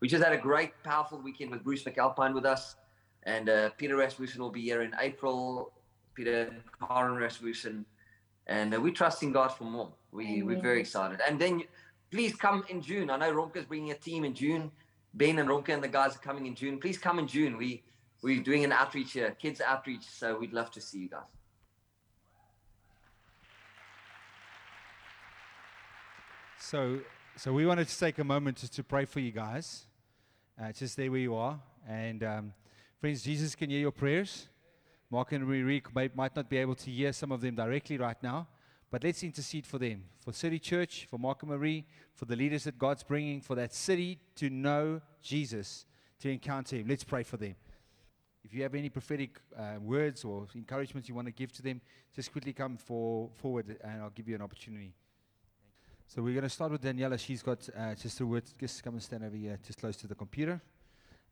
we 0.00 0.08
just 0.08 0.22
had 0.22 0.32
a 0.32 0.38
great, 0.38 0.72
powerful 0.82 1.18
weekend 1.18 1.50
with 1.50 1.64
Bruce 1.64 1.84
McAlpine 1.84 2.34
with 2.34 2.46
us, 2.46 2.76
and 3.24 3.48
uh, 3.48 3.70
Peter 3.78 3.96
Rasmussen 3.96 4.40
will 4.40 4.50
be 4.50 4.62
here 4.62 4.82
in 4.82 4.92
April. 5.00 5.72
Peter 6.18 6.52
Karen 6.88 7.14
Rasmussen, 7.14 7.86
and 8.48 8.74
uh, 8.74 8.80
we're 8.80 8.92
trusting 8.92 9.30
God 9.30 9.48
for 9.48 9.62
more. 9.62 9.92
We 10.10 10.42
we're 10.42 10.60
very 10.60 10.80
excited. 10.80 11.20
And 11.26 11.40
then 11.40 11.62
please 12.10 12.34
come 12.34 12.64
in 12.68 12.82
June. 12.82 13.08
I 13.08 13.16
know 13.16 13.32
Ronke's 13.32 13.66
bringing 13.66 13.92
a 13.92 13.94
team 13.94 14.24
in 14.24 14.34
June. 14.34 14.72
Ben 15.14 15.38
and 15.38 15.48
Ronke 15.48 15.68
and 15.68 15.82
the 15.82 15.88
guys 15.88 16.16
are 16.16 16.18
coming 16.18 16.46
in 16.46 16.56
June. 16.56 16.78
Please 16.78 16.98
come 16.98 17.20
in 17.20 17.28
June. 17.28 17.56
We 17.56 17.84
we're 18.20 18.42
doing 18.42 18.64
an 18.64 18.72
outreach 18.72 19.12
here, 19.12 19.30
kids 19.40 19.60
outreach. 19.60 20.06
So 20.10 20.36
we'd 20.36 20.52
love 20.52 20.72
to 20.72 20.80
see 20.80 20.98
you 20.98 21.08
guys. 21.08 21.22
So, 26.58 26.98
so 27.36 27.52
we 27.52 27.64
wanted 27.64 27.86
to 27.86 27.98
take 27.98 28.18
a 28.18 28.24
moment 28.24 28.56
just 28.56 28.74
to 28.74 28.82
pray 28.82 29.04
for 29.04 29.20
you 29.20 29.30
guys. 29.30 29.86
Uh, 30.60 30.72
just 30.72 30.96
there 30.96 31.08
where 31.08 31.20
you 31.20 31.36
are. 31.36 31.60
And 31.88 32.24
um, 32.24 32.52
friends, 33.00 33.22
Jesus 33.22 33.54
can 33.54 33.70
hear 33.70 33.78
your 33.78 33.92
prayers. 33.92 34.48
Mark 35.08 35.30
and 35.30 35.46
Marie 35.46 35.80
may, 35.94 36.10
might 36.16 36.34
not 36.34 36.50
be 36.50 36.56
able 36.56 36.74
to 36.74 36.90
hear 36.90 37.12
some 37.12 37.30
of 37.30 37.40
them 37.40 37.54
directly 37.54 37.96
right 37.96 38.20
now, 38.24 38.48
but 38.90 39.04
let's 39.04 39.22
intercede 39.22 39.64
for 39.64 39.78
them, 39.78 40.02
for 40.18 40.32
City 40.32 40.58
Church, 40.58 41.06
for 41.08 41.16
Mark 41.16 41.42
and 41.42 41.52
Marie, 41.52 41.86
for 42.12 42.24
the 42.24 42.34
leaders 42.34 42.64
that 42.64 42.76
God's 42.76 43.04
bringing, 43.04 43.40
for 43.40 43.54
that 43.54 43.72
city 43.72 44.18
to 44.34 44.50
know 44.50 45.00
Jesus, 45.22 45.86
to 46.18 46.28
encounter 46.28 46.74
Him. 46.74 46.88
Let's 46.88 47.04
pray 47.04 47.22
for 47.22 47.36
them. 47.36 47.54
If 48.44 48.52
you 48.52 48.64
have 48.64 48.74
any 48.74 48.88
prophetic 48.88 49.38
uh, 49.56 49.78
words 49.80 50.24
or 50.24 50.48
encouragements 50.56 51.08
you 51.08 51.14
want 51.14 51.28
to 51.28 51.32
give 51.32 51.52
to 51.52 51.62
them, 51.62 51.80
just 52.16 52.32
quickly 52.32 52.52
come 52.52 52.76
for, 52.78 53.30
forward 53.36 53.76
and 53.84 54.02
I'll 54.02 54.10
give 54.10 54.28
you 54.28 54.34
an 54.34 54.42
opportunity. 54.42 54.92
So 56.10 56.22
we're 56.22 56.32
going 56.32 56.44
to 56.44 56.48
start 56.48 56.72
with 56.72 56.80
Daniela. 56.80 57.18
She's 57.18 57.42
got 57.42 57.68
uh, 57.76 57.94
just 57.94 58.18
a 58.20 58.26
word. 58.26 58.44
Just 58.58 58.82
come 58.82 58.94
and 58.94 59.02
stand 59.02 59.22
over 59.22 59.36
here, 59.36 59.58
just 59.62 59.78
close 59.78 59.94
to 59.98 60.06
the 60.06 60.14
computer, 60.14 60.58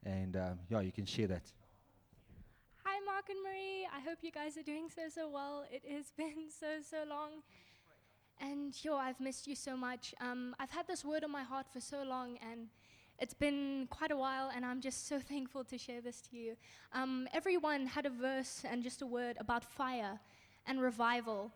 and 0.04 0.36
um, 0.36 0.58
yeah, 0.68 0.80
you 0.80 0.92
can 0.92 1.06
share 1.06 1.28
that. 1.28 1.50
Hi, 2.84 3.00
Mark 3.06 3.24
and 3.30 3.42
Marie. 3.42 3.88
I 3.90 4.00
hope 4.06 4.18
you 4.20 4.30
guys 4.30 4.58
are 4.58 4.62
doing 4.62 4.90
so, 4.94 5.08
so 5.08 5.30
well. 5.30 5.64
It 5.72 5.82
has 5.90 6.10
been 6.18 6.50
so, 6.50 6.66
so 6.82 7.08
long. 7.08 7.40
And 8.38 8.74
yo, 8.84 8.96
I've 8.96 9.18
missed 9.18 9.46
you 9.46 9.54
so 9.54 9.78
much. 9.78 10.14
Um, 10.20 10.54
I've 10.60 10.70
had 10.70 10.86
this 10.86 11.06
word 11.06 11.24
on 11.24 11.32
my 11.32 11.42
heart 11.42 11.64
for 11.72 11.80
so 11.80 12.02
long, 12.02 12.36
and 12.42 12.68
it's 13.18 13.32
been 13.32 13.88
quite 13.88 14.10
a 14.10 14.16
while, 14.18 14.50
and 14.54 14.62
I'm 14.62 14.82
just 14.82 15.08
so 15.08 15.18
thankful 15.32 15.64
to 15.64 15.78
share 15.78 16.02
this 16.02 16.20
to 16.28 16.36
you. 16.36 16.54
Um, 16.92 17.28
everyone 17.32 17.86
had 17.86 18.04
a 18.04 18.10
verse 18.10 18.62
and 18.70 18.82
just 18.82 19.00
a 19.00 19.06
word 19.06 19.38
about 19.40 19.64
fire 19.64 20.20
and 20.66 20.82
revival. 20.82 21.50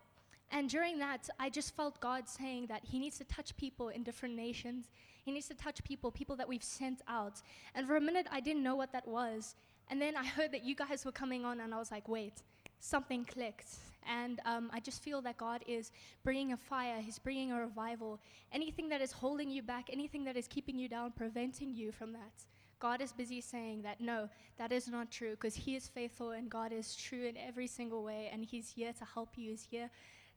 And 0.52 0.68
during 0.68 0.98
that, 0.98 1.28
I 1.38 1.48
just 1.48 1.76
felt 1.76 2.00
God 2.00 2.28
saying 2.28 2.66
that 2.66 2.84
He 2.84 2.98
needs 2.98 3.18
to 3.18 3.24
touch 3.24 3.56
people 3.56 3.88
in 3.88 4.02
different 4.02 4.34
nations. 4.34 4.90
He 5.24 5.30
needs 5.30 5.48
to 5.48 5.54
touch 5.54 5.82
people, 5.84 6.10
people 6.10 6.36
that 6.36 6.48
we've 6.48 6.64
sent 6.64 7.02
out. 7.06 7.40
And 7.74 7.86
for 7.86 7.96
a 7.96 8.00
minute, 8.00 8.26
I 8.32 8.40
didn't 8.40 8.62
know 8.62 8.74
what 8.74 8.92
that 8.92 9.06
was. 9.06 9.54
And 9.88 10.00
then 10.00 10.16
I 10.16 10.24
heard 10.24 10.52
that 10.52 10.64
you 10.64 10.74
guys 10.74 11.04
were 11.04 11.12
coming 11.12 11.44
on, 11.44 11.60
and 11.60 11.72
I 11.72 11.78
was 11.78 11.90
like, 11.90 12.08
wait, 12.08 12.42
something 12.80 13.24
clicked. 13.24 13.76
And 14.08 14.40
um, 14.44 14.70
I 14.72 14.80
just 14.80 15.02
feel 15.02 15.20
that 15.22 15.36
God 15.36 15.62
is 15.68 15.92
bringing 16.24 16.52
a 16.52 16.56
fire, 16.56 17.00
He's 17.00 17.18
bringing 17.18 17.52
a 17.52 17.60
revival. 17.60 18.20
Anything 18.52 18.88
that 18.88 19.00
is 19.00 19.12
holding 19.12 19.50
you 19.50 19.62
back, 19.62 19.88
anything 19.92 20.24
that 20.24 20.36
is 20.36 20.48
keeping 20.48 20.78
you 20.78 20.88
down, 20.88 21.12
preventing 21.12 21.74
you 21.74 21.92
from 21.92 22.12
that. 22.12 22.32
God 22.80 23.02
is 23.02 23.12
busy 23.12 23.42
saying 23.42 23.82
that 23.82 24.00
no, 24.00 24.30
that 24.56 24.72
is 24.72 24.88
not 24.88 25.10
true 25.10 25.32
because 25.32 25.54
He 25.54 25.76
is 25.76 25.86
faithful 25.86 26.30
and 26.30 26.50
God 26.50 26.72
is 26.72 26.96
true 26.96 27.26
in 27.26 27.36
every 27.36 27.66
single 27.66 28.02
way 28.02 28.30
and 28.32 28.42
He's 28.42 28.70
here 28.70 28.92
to 28.94 29.04
help 29.04 29.36
you, 29.36 29.50
He's 29.50 29.68
here 29.70 29.90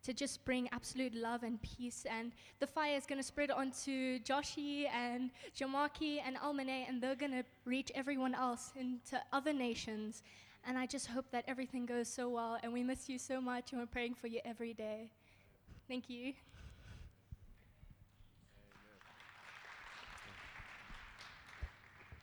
to 0.03 0.13
just 0.13 0.43
bring 0.45 0.67
absolute 0.71 1.15
love 1.15 1.43
and 1.43 1.61
peace. 1.61 2.05
And 2.09 2.31
the 2.59 2.67
fire 2.67 2.95
is 2.95 3.05
going 3.05 3.19
to 3.19 3.23
spread 3.23 3.51
onto 3.51 4.19
Joshi 4.19 4.85
and 4.93 5.31
Jamaki 5.57 6.19
and 6.25 6.35
Almane, 6.37 6.87
and 6.87 7.01
they're 7.01 7.15
going 7.15 7.31
to 7.31 7.43
reach 7.65 7.91
everyone 7.95 8.35
else 8.35 8.73
into 8.79 9.21
other 9.31 9.53
nations. 9.53 10.23
And 10.65 10.77
I 10.77 10.85
just 10.85 11.07
hope 11.07 11.25
that 11.31 11.43
everything 11.47 11.85
goes 11.85 12.07
so 12.07 12.29
well. 12.29 12.57
And 12.63 12.71
we 12.71 12.83
miss 12.83 13.09
you 13.09 13.17
so 13.17 13.41
much, 13.41 13.71
and 13.71 13.81
we're 13.81 13.87
praying 13.87 14.15
for 14.15 14.27
you 14.27 14.39
every 14.45 14.73
day. 14.73 15.09
Thank 15.87 16.09
you. 16.09 16.33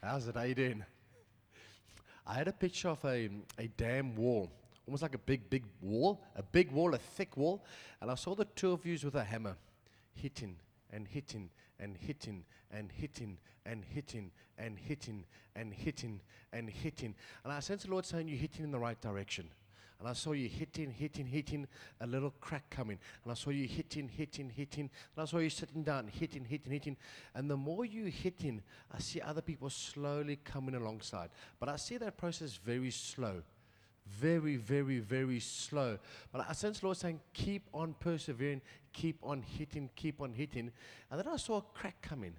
How's 0.03 0.27
it? 0.29 0.35
How 0.35 0.43
you 0.45 0.55
doing? 0.55 0.85
I 2.27 2.35
had 2.35 2.49
a 2.49 2.53
picture 2.53 2.89
of 2.89 3.05
a, 3.05 3.29
a 3.59 3.67
dam 3.77 4.17
wall, 4.17 4.51
almost 4.91 5.03
like 5.03 5.15
a 5.15 5.19
big, 5.19 5.49
big 5.49 5.65
wall, 5.81 6.21
a 6.35 6.43
big 6.43 6.73
wall, 6.73 6.93
a 6.95 6.99
thick 6.99 7.37
wall, 7.37 7.65
and 8.01 8.11
I 8.11 8.17
saw 8.17 8.35
the 8.35 8.45
two 8.45 8.73
of 8.73 8.85
you 8.85 8.99
with 9.05 9.15
a 9.15 9.23
hammer 9.23 9.57
hitting 10.15 10.57
and 10.93 11.07
hitting 11.07 11.49
and 11.79 11.97
hitting 11.97 12.43
and 12.73 12.91
hitting 12.91 13.39
and 13.65 13.85
hitting 13.85 14.33
and 14.59 14.77
hitting 14.77 15.25
and 15.55 15.73
hitting 15.73 16.21
and 16.53 16.69
hitting. 16.69 17.15
And 17.45 17.53
I 17.53 17.61
sensed 17.61 17.85
the 17.85 17.93
Lord 17.93 18.05
saying, 18.05 18.27
You're 18.27 18.39
hitting 18.39 18.65
in 18.65 18.73
the 18.73 18.81
right 18.81 19.01
direction. 19.01 19.49
And 20.01 20.09
I 20.09 20.13
saw 20.13 20.33
you 20.33 20.49
hitting, 20.49 20.91
hitting, 20.91 21.27
hitting, 21.27 21.69
a 22.01 22.07
little 22.09 22.35
crack 22.41 22.69
coming. 22.69 22.99
And 23.23 23.31
I 23.31 23.37
saw 23.37 23.51
you 23.51 23.69
hitting, 23.69 24.09
hitting, 24.09 24.51
hitting. 24.51 24.91
And 25.15 25.23
I 25.23 25.25
saw 25.25 25.39
you 25.39 25.51
sitting 25.51 25.85
down, 25.85 26.09
hitting, 26.09 26.45
hitting, 26.45 26.73
hitting. 26.73 26.97
And 27.37 27.49
the 27.49 27.57
more 27.57 27.85
you 27.85 28.07
hitting, 28.07 28.61
I 28.93 28.99
see 28.99 29.21
other 29.21 29.43
people 29.43 29.71
slowly 29.71 30.41
coming 30.43 30.75
alongside. 30.75 31.31
But 31.61 31.69
I 31.69 31.77
see 31.77 31.97
that 31.99 32.17
process 32.17 32.57
very 32.57 32.91
slow. 32.91 33.43
Very, 34.19 34.57
very, 34.57 34.99
very 34.99 35.41
slow. 35.41 35.99
But 36.33 36.47
I 36.49 36.53
sense 36.53 36.83
Lord 36.83 36.97
saying, 36.97 37.21
keep 37.33 37.69
on 37.73 37.95
persevering, 38.01 38.61
keep 38.93 39.19
on 39.23 39.43
hitting, 39.43 39.91
keep 39.97 40.21
on 40.21 40.33
hitting. 40.33 40.73
And 41.11 41.21
then 41.21 41.29
I 41.29 41.37
saw 41.37 41.59
a 41.59 41.63
crack 41.63 42.03
coming. 42.03 42.35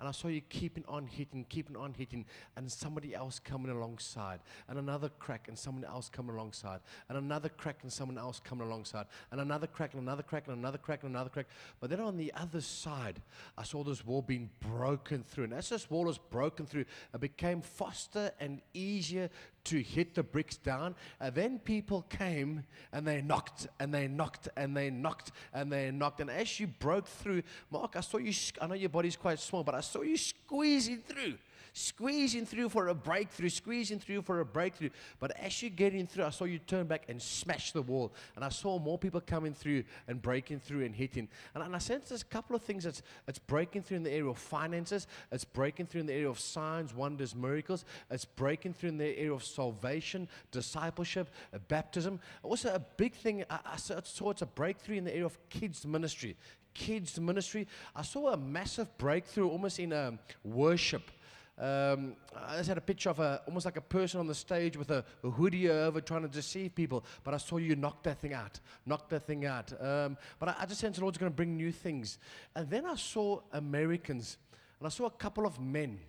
And 0.00 0.08
I 0.08 0.10
saw 0.10 0.26
you 0.26 0.40
keeping 0.40 0.84
on 0.88 1.06
hitting, 1.06 1.46
keeping 1.48 1.76
on 1.76 1.94
hitting, 1.94 2.24
and 2.56 2.70
somebody 2.70 3.14
else 3.14 3.38
coming 3.38 3.70
alongside, 3.70 4.40
and 4.68 4.76
another 4.76 5.08
crack, 5.20 5.46
and 5.46 5.56
someone 5.56 5.84
else 5.84 6.08
coming 6.08 6.34
alongside, 6.34 6.80
and 7.08 7.16
another 7.16 7.48
crack, 7.48 7.78
and 7.82 7.92
someone 7.92 8.18
else 8.18 8.40
coming 8.40 8.66
alongside, 8.66 9.06
and 9.30 9.40
another 9.40 9.68
crack, 9.68 9.94
and 9.94 10.02
another 10.02 10.24
crack, 10.24 10.48
and 10.48 10.58
another 10.58 10.78
crack, 10.78 11.04
and 11.04 11.10
another 11.14 11.30
crack. 11.30 11.46
But 11.80 11.90
then 11.90 12.00
on 12.00 12.16
the 12.16 12.32
other 12.34 12.60
side, 12.60 13.22
I 13.56 13.62
saw 13.62 13.84
this 13.84 14.04
wall 14.04 14.20
being 14.20 14.50
broken 14.60 15.22
through. 15.22 15.44
And 15.44 15.54
as 15.54 15.68
this 15.68 15.88
wall 15.88 16.06
was 16.06 16.18
broken 16.18 16.66
through, 16.66 16.86
it 17.14 17.20
became 17.20 17.62
faster 17.62 18.32
and 18.40 18.62
easier 18.74 19.30
to 19.64 19.82
hit 19.82 20.14
the 20.14 20.22
bricks 20.22 20.56
down. 20.56 20.94
And 21.20 21.34
then 21.34 21.58
people 21.58 22.02
came 22.02 22.64
and 22.92 23.06
they 23.06 23.22
knocked 23.22 23.66
and 23.80 23.92
they 23.92 24.08
knocked 24.08 24.48
and 24.56 24.76
they 24.76 24.90
knocked 24.90 25.32
and 25.52 25.72
they 25.72 25.90
knocked. 25.90 26.20
And 26.20 26.30
as 26.30 26.60
you 26.60 26.66
broke 26.66 27.06
through, 27.06 27.42
Mark, 27.70 27.96
I 27.96 28.00
saw 28.00 28.18
you, 28.18 28.32
I 28.60 28.66
know 28.66 28.74
your 28.74 28.88
body's 28.88 29.16
quite 29.16 29.38
small, 29.38 29.64
but 29.64 29.74
I 29.74 29.80
saw 29.80 30.02
you 30.02 30.16
squeezing 30.16 30.98
through 30.98 31.34
squeezing 31.74 32.46
through 32.46 32.68
for 32.68 32.88
a 32.88 32.94
breakthrough, 32.94 33.48
squeezing 33.48 33.98
through 33.98 34.22
for 34.22 34.40
a 34.40 34.44
breakthrough. 34.44 34.90
But 35.18 35.32
as 35.38 35.60
you're 35.60 35.70
getting 35.70 36.06
through, 36.06 36.24
I 36.24 36.30
saw 36.30 36.44
you 36.44 36.60
turn 36.60 36.86
back 36.86 37.06
and 37.08 37.20
smash 37.20 37.72
the 37.72 37.82
wall. 37.82 38.14
And 38.36 38.44
I 38.44 38.48
saw 38.48 38.78
more 38.78 38.96
people 38.96 39.20
coming 39.20 39.52
through 39.52 39.82
and 40.06 40.22
breaking 40.22 40.60
through 40.60 40.84
and 40.84 40.94
hitting. 40.94 41.28
And, 41.54 41.64
and 41.64 41.74
I 41.74 41.78
sense 41.78 42.08
there's 42.08 42.22
a 42.22 42.26
couple 42.26 42.54
of 42.54 42.62
things 42.62 42.84
that's, 42.84 43.02
breaking 43.46 43.82
through 43.82 43.98
in 43.98 44.02
the 44.04 44.12
area 44.12 44.30
of 44.30 44.38
finances, 44.38 45.06
it's 45.30 45.44
breaking 45.44 45.86
through 45.86 46.00
in 46.00 46.06
the 46.06 46.12
area 46.12 46.28
of 46.28 46.38
signs, 46.38 46.94
wonders, 46.94 47.34
miracles, 47.34 47.84
it's 48.10 48.24
breaking 48.24 48.72
through 48.72 48.90
in 48.90 48.96
the 48.96 49.18
area 49.18 49.32
of 49.32 49.44
salvation, 49.44 50.28
discipleship, 50.52 51.28
uh, 51.52 51.58
baptism. 51.68 52.20
Also, 52.42 52.72
a 52.72 52.78
big 52.78 53.12
thing, 53.14 53.44
I, 53.50 53.58
I 53.66 53.76
saw 53.76 54.30
it's 54.30 54.42
a 54.42 54.46
breakthrough 54.46 54.96
in 54.96 55.04
the 55.04 55.12
area 55.12 55.26
of 55.26 55.36
kids' 55.48 55.84
ministry 55.84 56.36
kids 56.74 57.20
ministry. 57.20 57.68
I 57.94 58.02
saw 58.02 58.32
a 58.32 58.36
massive 58.36 58.98
breakthrough 58.98 59.48
almost 59.48 59.78
in 59.78 59.92
um, 59.92 60.18
worship. 60.42 61.08
Um, 61.56 62.16
I 62.34 62.56
just 62.56 62.68
had 62.68 62.78
a 62.78 62.80
picture 62.82 63.10
of 63.10 63.20
a, 63.20 63.40
almost 63.46 63.64
like 63.64 63.76
a 63.76 63.80
person 63.80 64.18
on 64.18 64.26
the 64.26 64.34
stage 64.34 64.76
with 64.76 64.90
a, 64.90 65.04
a, 65.22 65.30
hoodie 65.30 65.70
over 65.70 66.00
trying 66.00 66.22
to 66.22 66.28
deceive 66.28 66.74
people. 66.74 67.04
But 67.22 67.32
I 67.34 67.36
saw 67.36 67.58
you 67.58 67.76
knock 67.76 68.02
that 68.02 68.20
thing 68.20 68.34
out, 68.34 68.58
knock 68.86 69.08
that 69.10 69.22
thing 69.22 69.46
out. 69.46 69.72
Um, 69.80 70.16
but 70.40 70.48
I, 70.48 70.56
I 70.60 70.66
just 70.66 70.80
sensed 70.80 70.96
the 70.96 71.02
Lord's 71.02 71.18
going 71.18 71.30
to 71.30 71.36
bring 71.36 71.56
new 71.56 71.70
things. 71.70 72.18
And 72.56 72.68
then 72.68 72.84
I 72.84 72.96
saw 72.96 73.40
Americans, 73.52 74.36
and 74.80 74.86
I 74.86 74.90
saw 74.90 75.06
a 75.06 75.10
couple 75.10 75.46
of 75.46 75.60
men 75.60 76.00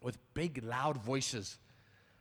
with 0.00 0.16
big, 0.32 0.62
loud 0.62 1.02
voices 1.02 1.58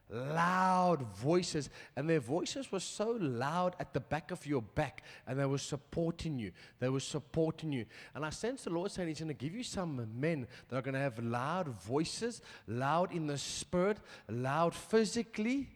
loud 0.10 1.02
voices, 1.16 1.70
and 1.96 2.10
their 2.10 2.20
voices 2.20 2.72
were 2.72 2.80
so 2.80 3.18
loud 3.20 3.76
at 3.80 3.94
the 3.94 4.00
back 4.00 4.32
of 4.32 4.46
your 4.46 4.62
back, 4.62 5.04
and 5.28 5.40
they 5.40 5.46
were 5.46 5.58
supporting 5.58 6.40
you. 6.40 6.52
They 6.80 6.90
were 6.90 7.00
supporting 7.00 7.72
you. 7.72 7.86
And 8.16 8.26
I 8.26 8.30
sense 8.30 8.64
the 8.64 8.70
Lord 8.70 8.92
saying 8.92 9.10
He's 9.10 9.20
going 9.20 9.28
to 9.30 9.34
give 9.34 9.56
you 9.56 9.64
some 9.64 10.08
men 10.20 10.48
that 10.70 10.78
are 10.78 10.82
going 10.82 10.94
to 10.94 11.00
have 11.00 11.20
loud 11.20 11.68
voices, 11.68 12.42
loud 12.68 13.12
in 13.12 13.28
the 13.28 13.38
spirit, 13.38 13.98
loud 14.30 14.74
physically. 14.74 15.70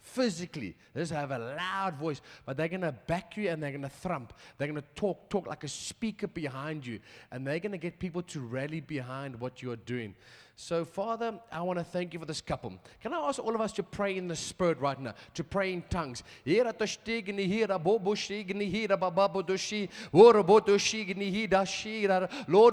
Physically, 0.00 0.74
they 0.92 1.02
just 1.02 1.12
have 1.12 1.30
a 1.30 1.38
loud 1.38 1.94
voice, 1.94 2.20
but 2.44 2.56
they're 2.56 2.66
going 2.66 2.80
to 2.80 2.90
back 2.90 3.36
you 3.36 3.48
and 3.48 3.62
they're 3.62 3.70
going 3.70 3.82
to 3.82 3.88
thump. 3.88 4.32
They're 4.58 4.66
going 4.66 4.82
to 4.82 4.88
talk, 4.96 5.30
talk 5.30 5.46
like 5.46 5.62
a 5.62 5.68
speaker 5.68 6.26
behind 6.26 6.84
you, 6.84 6.98
and 7.30 7.46
they're 7.46 7.60
going 7.60 7.70
to 7.70 7.78
get 7.78 8.00
people 8.00 8.22
to 8.22 8.40
rally 8.40 8.80
behind 8.80 9.38
what 9.38 9.62
you're 9.62 9.76
doing. 9.76 10.16
So, 10.64 10.84
Father, 10.84 11.34
I 11.50 11.60
want 11.62 11.80
to 11.80 11.84
thank 11.84 12.14
you 12.14 12.20
for 12.20 12.24
this 12.24 12.40
couple. 12.40 12.72
Can 13.00 13.12
I 13.12 13.16
ask 13.16 13.40
all 13.40 13.52
of 13.52 13.60
us 13.60 13.72
to 13.72 13.82
pray 13.82 14.16
in 14.16 14.28
the 14.28 14.36
Spirit 14.36 14.78
right 14.78 14.98
now, 14.98 15.12
to 15.34 15.42
pray 15.42 15.72
in 15.72 15.82
tongues? 15.90 16.22
Lord, 16.46 16.76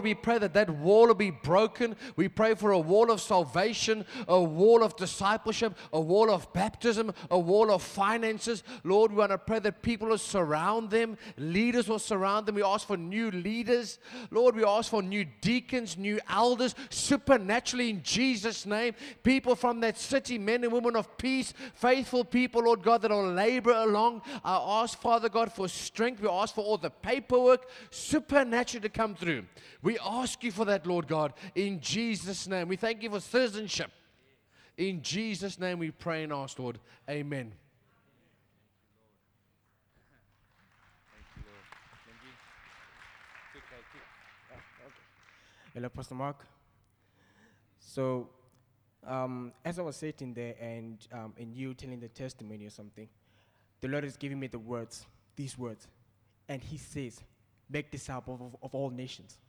we 0.03 0.13
pray 0.13 0.37
that 0.37 0.53
that 0.53 0.69
wall 0.69 1.07
will 1.07 1.15
be 1.15 1.31
broken. 1.31 1.95
We 2.15 2.27
pray 2.27 2.53
for 2.53 2.71
a 2.73 2.79
wall 2.79 3.09
of 3.09 3.21
salvation, 3.21 4.05
a 4.27 4.39
wall 4.39 4.83
of 4.83 4.95
discipleship, 4.95 5.75
a 5.91 5.99
wall 5.99 6.29
of 6.29 6.53
baptism, 6.53 7.11
a 7.31 7.39
wall 7.39 7.71
of 7.71 7.81
finances. 7.81 8.61
Lord, 8.83 9.09
we 9.09 9.17
want 9.17 9.31
to 9.31 9.39
pray 9.39 9.57
that 9.57 9.81
people 9.81 10.09
will 10.09 10.19
surround 10.19 10.91
them, 10.91 11.17
leaders 11.37 11.87
will 11.87 11.97
surround 11.97 12.45
them. 12.45 12.53
We 12.53 12.61
ask 12.61 12.85
for 12.85 12.97
new 12.97 13.31
leaders. 13.31 13.97
Lord, 14.29 14.55
we 14.55 14.63
ask 14.63 14.91
for 14.91 15.01
new 15.01 15.25
deacons, 15.41 15.97
new 15.97 16.19
elders, 16.29 16.75
supernatural 16.91 17.78
actually 17.79 17.89
in 17.89 18.03
Jesus' 18.03 18.65
name. 18.65 18.93
People 19.23 19.55
from 19.55 19.79
that 19.81 19.97
city, 19.97 20.37
men 20.37 20.63
and 20.63 20.73
women 20.73 20.95
of 20.95 21.17
peace, 21.17 21.53
faithful 21.73 22.23
people, 22.23 22.63
Lord 22.63 22.83
God, 22.83 23.01
that 23.01 23.11
will 23.11 23.31
labor 23.31 23.71
along. 23.71 24.21
I 24.43 24.57
ask, 24.83 24.99
Father 24.99 25.29
God, 25.29 25.51
for 25.51 25.67
strength. 25.67 26.21
We 26.21 26.29
ask 26.29 26.53
for 26.55 26.63
all 26.63 26.77
the 26.77 26.89
paperwork, 26.89 27.69
supernatural 27.89 28.81
to 28.81 28.89
come 28.89 29.15
through. 29.15 29.45
We 29.81 29.97
ask 29.99 30.43
you 30.43 30.51
for 30.51 30.65
that, 30.65 30.85
Lord 30.85 31.07
God, 31.07 31.33
in 31.55 31.79
Jesus' 31.79 32.47
name. 32.47 32.67
We 32.67 32.75
thank 32.75 33.03
you 33.03 33.09
for 33.09 33.19
citizenship. 33.19 33.91
In 34.77 35.01
Jesus' 35.01 35.59
name 35.59 35.79
we 35.79 35.91
pray 35.91 36.23
and 36.23 36.33
ask, 36.33 36.57
Lord. 36.59 36.79
Amen. 37.09 37.53
Hello, 45.73 45.87
Pastor 45.87 46.15
Mark. 46.15 46.58
So, 47.89 48.29
um, 49.07 49.51
as 49.65 49.79
I 49.79 49.81
was 49.81 49.95
sitting 49.95 50.31
there 50.35 50.53
and, 50.61 50.99
um, 51.11 51.33
and 51.39 51.55
you 51.55 51.73
telling 51.73 51.99
the 51.99 52.07
testimony 52.07 52.67
or 52.67 52.69
something, 52.69 53.09
the 53.81 53.87
Lord 53.87 54.05
is 54.05 54.15
giving 54.15 54.39
me 54.39 54.45
the 54.45 54.59
words, 54.59 55.07
these 55.35 55.57
words. 55.57 55.87
And 56.47 56.61
He 56.61 56.77
says, 56.77 57.19
Make 57.67 57.89
disciples 57.89 58.41
of, 58.41 58.55
of 58.61 58.75
all 58.75 58.91
nations. 58.91 59.39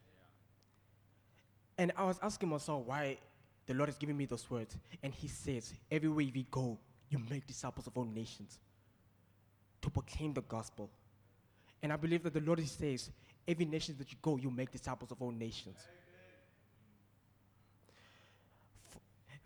And 1.77 1.93
I 1.95 2.05
was 2.05 2.19
asking 2.23 2.49
myself 2.49 2.87
why 2.87 3.19
the 3.67 3.75
Lord 3.75 3.91
is 3.91 3.97
giving 3.99 4.17
me 4.17 4.25
those 4.25 4.51
words. 4.51 4.75
And 5.03 5.13
He 5.13 5.29
says, 5.29 5.75
Everywhere 5.91 6.27
we 6.35 6.47
go, 6.51 6.79
you 7.11 7.21
make 7.29 7.47
disciples 7.47 7.87
of 7.89 7.99
all 7.99 8.07
nations 8.07 8.59
to 9.83 9.91
proclaim 9.91 10.33
the 10.33 10.43
gospel. 10.43 10.89
And 11.83 11.93
I 11.93 11.97
believe 11.97 12.23
that 12.23 12.33
the 12.33 12.41
Lord 12.41 12.67
says, 12.67 13.11
Every 13.47 13.67
nation 13.67 13.97
that 13.99 14.11
you 14.11 14.17
go, 14.23 14.39
you 14.39 14.51
make 14.51 14.73
disciples 14.73 15.11
of 15.11 15.21
all 15.21 15.31
nations. 15.31 15.77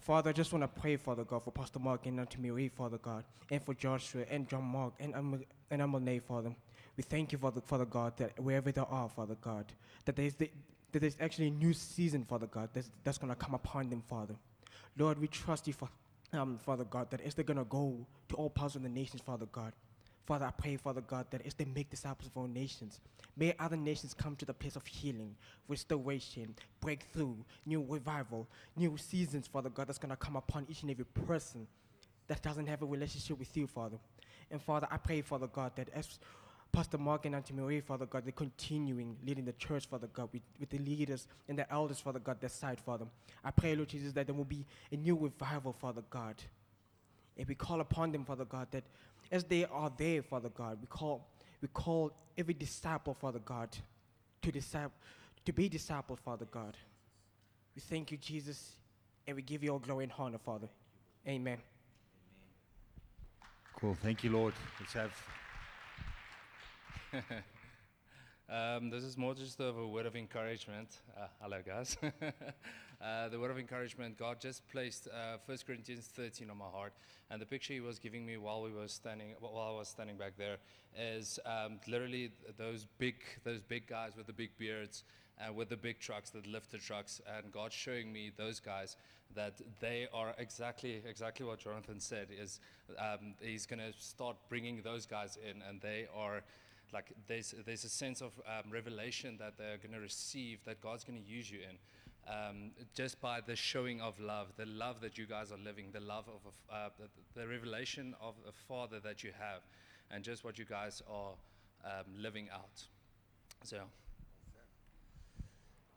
Father, 0.04 0.28
I 0.28 0.32
just 0.34 0.52
want 0.52 0.62
to 0.62 0.80
pray, 0.80 0.96
Father 0.96 1.24
God, 1.24 1.44
for 1.44 1.50
Pastor 1.50 1.78
Mark 1.78 2.04
and 2.04 2.28
to 2.28 2.38
Mary, 2.38 2.68
Father 2.68 2.98
God, 2.98 3.24
and 3.50 3.64
for 3.64 3.72
Joshua 3.72 4.26
and 4.30 4.46
John 4.46 4.62
Mark 4.62 4.92
and 5.00 5.14
um, 5.14 5.42
and 5.70 5.80
Amalne, 5.80 6.20
Father. 6.20 6.54
We 6.98 7.02
thank 7.02 7.32
you, 7.32 7.38
Father, 7.38 7.62
Father 7.62 7.86
God, 7.86 8.14
that 8.18 8.38
wherever 8.38 8.70
they 8.70 8.82
are, 8.82 9.08
Father 9.08 9.36
God, 9.40 9.64
that 10.04 10.14
there's, 10.14 10.34
the, 10.34 10.50
that 10.92 11.00
there's 11.00 11.16
actually 11.20 11.48
a 11.48 11.52
new 11.52 11.72
season, 11.72 12.22
Father 12.22 12.46
God, 12.46 12.68
that's, 12.74 12.90
that's 13.02 13.16
going 13.16 13.30
to 13.30 13.34
come 13.34 13.54
upon 13.54 13.88
them, 13.88 14.02
Father. 14.06 14.34
Lord, 14.98 15.18
we 15.18 15.26
trust 15.26 15.66
you, 15.66 15.72
for, 15.72 15.88
um, 16.34 16.58
Father 16.58 16.84
God, 16.84 17.10
that 17.10 17.22
as 17.22 17.34
they're 17.34 17.42
going 17.42 17.56
to 17.56 17.64
go 17.64 17.96
to 18.28 18.36
all 18.36 18.50
parts 18.50 18.76
of 18.76 18.82
the 18.82 18.90
nations, 18.90 19.22
Father 19.22 19.46
God, 19.52 19.72
Father, 20.26 20.46
I 20.46 20.50
pray, 20.50 20.76
Father 20.76 21.02
God, 21.02 21.26
that 21.30 21.44
as 21.46 21.54
they 21.54 21.66
make 21.66 21.90
disciples 21.90 22.28
of 22.28 22.36
all 22.36 22.46
nations, 22.46 23.00
may 23.36 23.54
other 23.58 23.76
nations 23.76 24.14
come 24.14 24.36
to 24.36 24.46
the 24.46 24.54
place 24.54 24.74
of 24.74 24.86
healing, 24.86 25.34
restoration, 25.68 26.54
breakthrough, 26.80 27.34
new 27.66 27.84
revival, 27.86 28.48
new 28.76 28.96
seasons, 28.96 29.46
Father 29.46 29.68
God, 29.68 29.88
that's 29.88 29.98
going 29.98 30.10
to 30.10 30.16
come 30.16 30.36
upon 30.36 30.66
each 30.68 30.82
and 30.82 30.90
every 30.90 31.04
person 31.04 31.66
that 32.26 32.42
doesn't 32.42 32.66
have 32.66 32.80
a 32.82 32.86
relationship 32.86 33.38
with 33.38 33.54
you, 33.54 33.66
Father. 33.66 33.98
And 34.50 34.62
Father, 34.62 34.88
I 34.90 34.96
pray, 34.96 35.20
Father 35.20 35.46
God, 35.46 35.72
that 35.76 35.90
as 35.94 36.18
Pastor 36.72 36.98
Mark 36.98 37.26
and 37.26 37.34
Auntie 37.34 37.54
Marie, 37.54 37.80
Father 37.80 38.06
God, 38.06 38.24
they're 38.24 38.32
continuing 38.32 39.16
leading 39.24 39.44
the 39.44 39.52
church, 39.52 39.86
Father 39.86 40.08
God, 40.12 40.30
with, 40.32 40.42
with 40.58 40.70
the 40.70 40.78
leaders 40.78 41.28
and 41.48 41.58
the 41.58 41.70
elders, 41.70 42.00
Father 42.00 42.18
God, 42.18 42.40
their 42.40 42.48
side, 42.48 42.80
Father. 42.80 43.04
I 43.44 43.50
pray, 43.50 43.76
Lord 43.76 43.90
Jesus, 43.90 44.12
that 44.14 44.26
there 44.26 44.34
will 44.34 44.44
be 44.44 44.64
a 44.90 44.96
new 44.96 45.16
revival, 45.16 45.72
Father 45.72 46.02
God. 46.10 46.36
And 47.36 47.46
we 47.46 47.54
call 47.54 47.80
upon 47.80 48.10
them, 48.10 48.24
Father 48.24 48.44
God, 48.44 48.68
that 48.70 48.84
as 49.30 49.44
they 49.44 49.64
are 49.64 49.92
there, 49.96 50.22
Father 50.22 50.48
God, 50.48 50.78
we 50.80 50.86
call, 50.86 51.28
we 51.60 51.68
call 51.68 52.12
every 52.36 52.54
disciple, 52.54 53.14
Father 53.14 53.40
God, 53.40 53.76
to, 54.42 54.52
disciple, 54.52 54.92
to 55.44 55.52
be 55.52 55.68
disciple, 55.68 56.16
Father 56.16 56.46
God. 56.50 56.76
We 57.74 57.80
thank 57.80 58.10
you, 58.10 58.18
Jesus, 58.18 58.76
and 59.26 59.36
we 59.36 59.42
give 59.42 59.64
you 59.64 59.70
all 59.70 59.78
glory 59.78 60.04
and 60.04 60.12
honor, 60.18 60.38
Father. 60.38 60.68
Amen. 61.26 61.58
Cool. 63.80 63.94
Thank 63.94 64.22
you, 64.22 64.30
Lord. 64.30 64.54
Let's 64.78 64.92
have. 64.92 65.12
um, 68.48 68.90
this 68.90 69.02
is 69.02 69.16
more 69.16 69.34
just 69.34 69.58
of 69.60 69.76
a 69.78 69.86
word 69.86 70.06
of 70.06 70.16
encouragement. 70.16 71.00
Uh, 71.16 71.26
hello, 71.40 71.60
guys. 71.66 71.96
uh, 73.04 73.28
the 73.28 73.38
word 73.38 73.50
of 73.50 73.58
encouragement, 73.58 74.16
God 74.18 74.40
just 74.40 74.66
placed 74.68 75.08
uh, 75.08 75.36
1 75.44 75.58
Corinthians 75.66 76.08
13 76.16 76.48
on 76.48 76.56
my 76.56 76.64
heart, 76.64 76.94
and 77.30 77.40
the 77.40 77.46
picture 77.46 77.74
He 77.74 77.80
was 77.80 77.98
giving 77.98 78.24
me 78.24 78.38
while 78.38 78.62
we 78.62 78.72
were 78.72 78.88
standing, 78.88 79.34
while 79.40 79.74
I 79.74 79.78
was 79.78 79.88
standing 79.88 80.16
back 80.16 80.32
there, 80.38 80.56
is 80.98 81.38
um, 81.44 81.78
literally 81.86 82.30
those 82.56 82.86
big, 82.98 83.16
those 83.44 83.60
big 83.60 83.86
guys 83.86 84.12
with 84.16 84.26
the 84.26 84.32
big 84.32 84.56
beards. 84.58 85.04
and 85.36 85.56
with 85.56 85.68
the 85.68 85.76
big 85.76 85.98
trucks, 85.98 86.30
that 86.30 86.46
lift 86.46 86.70
the 86.70 86.78
trucks, 86.78 87.20
and 87.36 87.52
God 87.52 87.72
showing 87.72 88.12
me 88.12 88.30
those 88.36 88.60
guys 88.60 88.96
that 89.34 89.60
they 89.80 90.06
are 90.14 90.32
exactly 90.38 91.02
exactly 91.06 91.44
what 91.44 91.58
Jonathan 91.58 92.00
said. 92.00 92.28
Is 92.30 92.60
um, 92.98 93.34
He's 93.40 93.66
going 93.66 93.80
to 93.80 93.92
start 93.98 94.36
bringing 94.48 94.80
those 94.82 95.06
guys 95.06 95.36
in, 95.36 95.60
and 95.68 95.80
they 95.80 96.06
are 96.14 96.42
like 96.92 97.12
there's 97.26 97.54
there's 97.66 97.84
a 97.84 97.88
sense 97.88 98.22
of 98.22 98.32
um, 98.46 98.70
revelation 98.70 99.36
that 99.38 99.58
they're 99.58 99.78
going 99.78 99.92
to 99.92 100.00
receive 100.00 100.64
that 100.64 100.80
God's 100.80 101.04
going 101.04 101.20
to 101.20 101.28
use 101.28 101.50
you 101.50 101.58
in. 101.58 101.76
Um, 102.26 102.70
just 102.94 103.20
by 103.20 103.40
the 103.40 103.54
showing 103.54 104.00
of 104.00 104.18
love, 104.18 104.48
the 104.56 104.64
love 104.64 105.02
that 105.02 105.18
you 105.18 105.26
guys 105.26 105.52
are 105.52 105.58
living, 105.58 105.90
the 105.92 106.00
love 106.00 106.24
of 106.28 106.52
uh, 106.72 106.88
the, 106.98 107.40
the, 107.40 107.46
revelation 107.46 108.14
of 108.18 108.34
a 108.48 108.52
father 108.66 108.98
that 109.00 109.22
you 109.22 109.30
have, 109.38 109.60
and 110.10 110.24
just 110.24 110.42
what 110.42 110.58
you 110.58 110.64
guys 110.64 111.02
are 111.10 111.32
um, 111.84 112.04
living 112.18 112.48
out. 112.50 112.82
So. 113.64 113.76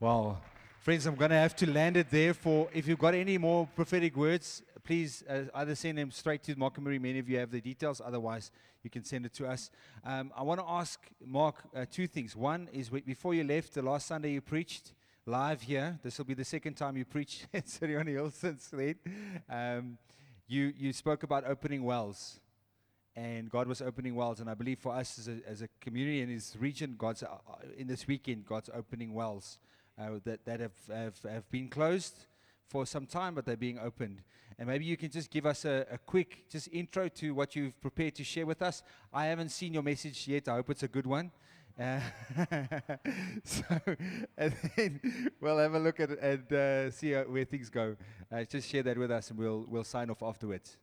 Wow. 0.02 0.38
Friends, 0.80 1.06
I'm 1.06 1.16
going 1.16 1.32
to 1.32 1.38
have 1.38 1.56
to 1.58 1.70
land 1.70 1.98
it 1.98 2.10
there 2.12 2.34
for, 2.34 2.70
if 2.74 2.88
you've 2.88 3.00
got 3.00 3.14
any 3.14 3.38
more 3.38 3.68
prophetic 3.76 4.16
words, 4.18 4.64
please 4.84 5.24
uh, 5.30 5.44
either 5.56 5.76
send 5.76 5.98
them 5.98 6.12
straight 6.12 6.44
to 6.44 6.56
Mark 6.56 6.78
and 6.78 6.86
Marie. 6.86 7.00
Many 7.00 7.20
of 7.20 7.30
you 7.30 7.40
have 7.40 7.52
the 7.52 7.62
details. 7.62 8.02
Otherwise, 8.04 8.52
you 8.84 8.90
can 8.90 9.04
send 9.04 9.26
it 9.26 9.34
to 9.34 9.48
us. 9.48 9.70
Um, 10.06 10.32
I 10.36 10.44
want 10.44 10.62
to 10.62 10.66
ask 10.68 11.00
Mark 11.26 11.64
uh, 11.76 11.86
two 11.90 12.08
things. 12.08 12.36
One 12.36 12.70
is 12.72 12.90
before 12.90 13.34
you 13.34 13.44
left, 13.44 13.74
the 13.74 13.82
last 13.82 14.08
Sunday 14.08 14.32
you 14.32 14.42
preached 14.42 14.94
live 15.28 15.62
here. 15.62 16.00
This 16.04 16.18
will 16.18 16.26
be 16.26 16.34
the 16.34 16.46
second 16.46 16.76
time 16.76 16.96
you 16.96 17.04
preach 17.04 17.46
at 17.54 17.66
on 17.84 18.08
Hill 18.08 18.32
since 18.32 18.70
then. 18.70 18.96
Um, 19.50 19.98
you, 20.48 20.74
you 20.78 20.94
spoke 20.94 21.24
about 21.24 21.44
opening 21.46 21.84
wells 21.84 22.40
and 23.14 23.50
God 23.50 23.68
was 23.68 23.82
opening 23.82 24.16
wells. 24.16 24.40
And 24.40 24.50
I 24.50 24.54
believe 24.54 24.80
for 24.80 24.94
us 24.94 25.20
as 25.20 25.28
a, 25.28 25.40
as 25.46 25.62
a 25.62 25.68
community 25.82 26.22
in 26.22 26.34
this 26.34 26.56
region, 26.58 26.96
God's 26.98 27.24
uh, 27.24 27.28
in 27.78 27.88
this 27.88 28.08
weekend, 28.08 28.46
God's 28.46 28.70
opening 28.74 29.14
wells 29.14 29.60
uh, 30.00 30.12
that, 30.24 30.46
that 30.46 30.62
have, 30.62 30.72
have, 30.90 31.20
have 31.30 31.52
been 31.52 31.68
closed 31.68 32.16
for 32.70 32.86
some 32.86 33.06
time, 33.06 33.36
but 33.36 33.46
they're 33.46 33.58
being 33.58 33.80
opened. 33.80 34.22
And 34.58 34.70
maybe 34.70 34.86
you 34.86 34.96
can 34.96 35.12
just 35.12 35.30
give 35.30 35.46
us 35.46 35.66
a, 35.66 35.86
a, 35.92 35.98
quick 35.98 36.50
just 36.50 36.70
intro 36.72 37.10
to 37.10 37.34
what 37.34 37.54
you've 37.54 37.80
prepared 37.82 38.16
to 38.16 38.24
share 38.24 38.46
with 38.46 38.62
us. 38.62 38.82
I 39.12 39.26
haven't 39.26 39.50
seen 39.50 39.74
your 39.74 39.84
message 39.84 40.26
yet. 40.26 40.48
I 40.48 40.56
hope 40.56 40.70
it's 40.70 40.84
a 40.84 40.88
good 40.88 41.06
one. 41.06 41.32
Uh, 41.80 42.00
so, 43.44 43.64
and 44.38 44.54
then 44.76 45.00
we'll 45.40 45.60
have 45.60 45.76
a 45.76 45.80
look 45.80 46.00
at 46.00 46.12
it 46.12 46.20
and 46.22 46.54
uh, 46.54 46.92
see 46.92 47.12
how, 47.12 47.22
where 47.24 47.46
things 47.46 47.70
go. 47.70 47.96
Uh, 48.32 48.44
just 48.44 48.70
share 48.70 48.84
that 48.84 48.98
with 48.98 49.12
us, 49.12 49.30
and 49.30 49.38
we'll 49.38 49.66
we'll 49.68 49.84
sign 49.84 50.10
off 50.10 50.24
afterwards. 50.24 50.78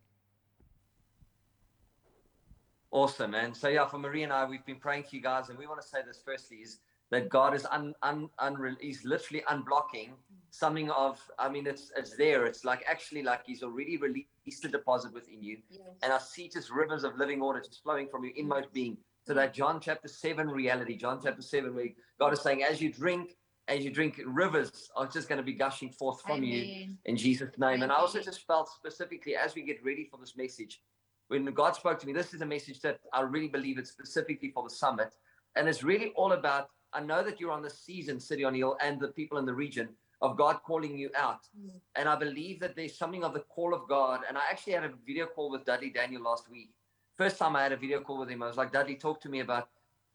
Awesome, 2.90 3.32
man. 3.32 3.54
So 3.54 3.68
yeah, 3.68 3.86
for 3.86 3.98
Marie 3.98 4.22
and 4.22 4.32
I, 4.32 4.44
we've 4.44 4.64
been 4.64 4.78
praying 4.78 5.02
for 5.04 5.16
you 5.16 5.22
guys, 5.22 5.48
and 5.48 5.58
we 5.58 5.66
want 5.66 5.82
to 5.82 5.86
say 5.86 5.98
this 6.06 6.22
firstly 6.24 6.58
is 6.58 6.78
that 7.10 7.28
God 7.28 7.54
is 7.54 7.66
un, 7.70 7.92
un, 8.02 8.30
un, 8.38 8.76
he's 8.80 9.04
literally 9.04 9.42
unblocking 9.50 10.10
something 10.50 10.90
of 10.92 11.20
I 11.38 11.48
mean 11.48 11.66
it's 11.66 11.90
it's 11.96 12.16
there. 12.16 12.46
It's 12.46 12.64
like 12.64 12.84
actually 12.88 13.24
like 13.24 13.42
he's 13.44 13.64
already 13.64 13.96
released 13.96 14.62
the 14.62 14.68
deposit 14.68 15.12
within 15.12 15.42
you. 15.42 15.58
Yes. 15.70 15.80
And 16.04 16.12
I 16.12 16.18
see 16.18 16.48
just 16.48 16.70
rivers 16.70 17.02
of 17.02 17.16
living 17.16 17.40
water 17.40 17.60
just 17.60 17.82
flowing 17.82 18.06
from 18.08 18.24
your 18.24 18.32
inmost 18.36 18.72
being 18.72 18.96
to 19.26 19.34
that 19.34 19.54
John 19.54 19.80
chapter 19.80 20.08
seven 20.08 20.48
reality. 20.48 20.96
John 20.96 21.20
chapter 21.22 21.42
seven 21.42 21.74
where 21.74 21.88
God 22.18 22.32
is 22.32 22.40
saying, 22.40 22.62
as 22.62 22.80
you 22.80 22.92
drink, 22.92 23.36
as 23.68 23.84
you 23.84 23.90
drink, 23.90 24.20
rivers 24.26 24.90
are 24.96 25.06
just 25.06 25.28
going 25.28 25.38
to 25.38 25.44
be 25.44 25.54
gushing 25.54 25.90
forth 25.90 26.20
from 26.22 26.44
Amen. 26.44 26.48
you 26.50 26.88
in 27.06 27.16
Jesus' 27.16 27.50
name. 27.58 27.68
Amen. 27.70 27.82
And 27.84 27.92
I 27.92 27.96
also 27.96 28.20
just 28.20 28.46
felt 28.46 28.68
specifically 28.68 29.36
as 29.36 29.54
we 29.54 29.62
get 29.62 29.84
ready 29.84 30.08
for 30.10 30.18
this 30.18 30.36
message, 30.36 30.82
when 31.28 31.44
God 31.46 31.74
spoke 31.74 31.98
to 32.00 32.06
me, 32.06 32.12
this 32.12 32.34
is 32.34 32.42
a 32.42 32.46
message 32.46 32.80
that 32.80 33.00
I 33.12 33.22
really 33.22 33.48
believe 33.48 33.78
it's 33.78 33.90
specifically 33.90 34.50
for 34.50 34.62
the 34.62 34.74
summit. 34.74 35.14
And 35.56 35.68
it's 35.68 35.82
really 35.82 36.12
all 36.16 36.32
about 36.32 36.68
I 36.92 37.00
know 37.00 37.24
that 37.24 37.40
you're 37.40 37.50
on 37.50 37.62
the 37.62 37.70
season, 37.70 38.20
City 38.20 38.44
on 38.44 38.54
Hill, 38.54 38.76
and 38.80 39.00
the 39.00 39.08
people 39.08 39.38
in 39.38 39.46
the 39.46 39.52
region 39.52 39.88
of 40.22 40.36
God 40.36 40.60
calling 40.64 40.96
you 40.96 41.10
out. 41.16 41.40
Mm. 41.58 41.72
And 41.96 42.08
I 42.08 42.16
believe 42.16 42.60
that 42.60 42.76
there's 42.76 42.96
something 42.96 43.24
of 43.24 43.34
the 43.34 43.40
call 43.40 43.74
of 43.74 43.88
God. 43.88 44.20
And 44.28 44.38
I 44.38 44.42
actually 44.48 44.74
had 44.74 44.84
a 44.84 44.90
video 45.04 45.26
call 45.26 45.50
with 45.50 45.64
Dudley 45.64 45.90
Daniel 45.90 46.22
last 46.22 46.48
week. 46.48 46.70
First 47.16 47.38
time 47.38 47.54
I 47.54 47.62
had 47.62 47.72
a 47.72 47.76
video 47.76 48.00
call 48.00 48.18
with 48.18 48.28
him, 48.28 48.42
I 48.42 48.48
was 48.48 48.56
like, 48.56 48.72
Dudley, 48.72 48.96
talk 48.96 49.20
to 49.22 49.28
me 49.28 49.40
about 49.40 49.68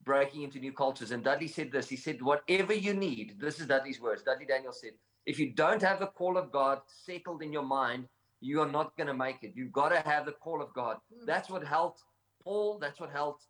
breaking 0.04 0.44
into 0.44 0.60
new 0.60 0.74
cultures. 0.74 1.12
And 1.12 1.24
Dudley 1.24 1.48
said 1.48 1.72
this. 1.72 1.88
He 1.88 1.96
said, 1.96 2.22
whatever 2.22 2.74
you 2.74 2.94
need, 2.94 3.36
this 3.40 3.60
is 3.60 3.68
Dudley's 3.68 4.02
words. 4.02 4.24
Dudley 4.24 4.46
Daniel 4.46 4.74
said, 4.74 4.92
if 5.26 5.40
you 5.40 5.52
don't 5.52 5.82
have 5.82 6.00
the 6.00 6.08
call 6.08 6.38
of 6.38 6.52
God 6.52 6.82
settled 7.06 7.42
in 7.42 7.54
your 7.54 7.64
mind, 7.64 8.08
you 8.42 8.62
are 8.62 8.72
not 8.72 8.96
going 8.98 9.08
to 9.08 9.14
make 9.14 9.44
it. 9.44 9.54
You've 9.56 9.72
got 9.72 9.90
to 9.90 10.00
have 10.00 10.26
the 10.26 10.32
call 10.34 10.62
of 10.62 10.74
God. 10.74 10.98
Mm. 11.14 11.26
That's 11.26 11.50
what 11.50 11.64
helped 11.64 12.04
Paul. 12.44 12.80
That's 12.80 13.00
what 13.00 13.12
helped 13.12 13.46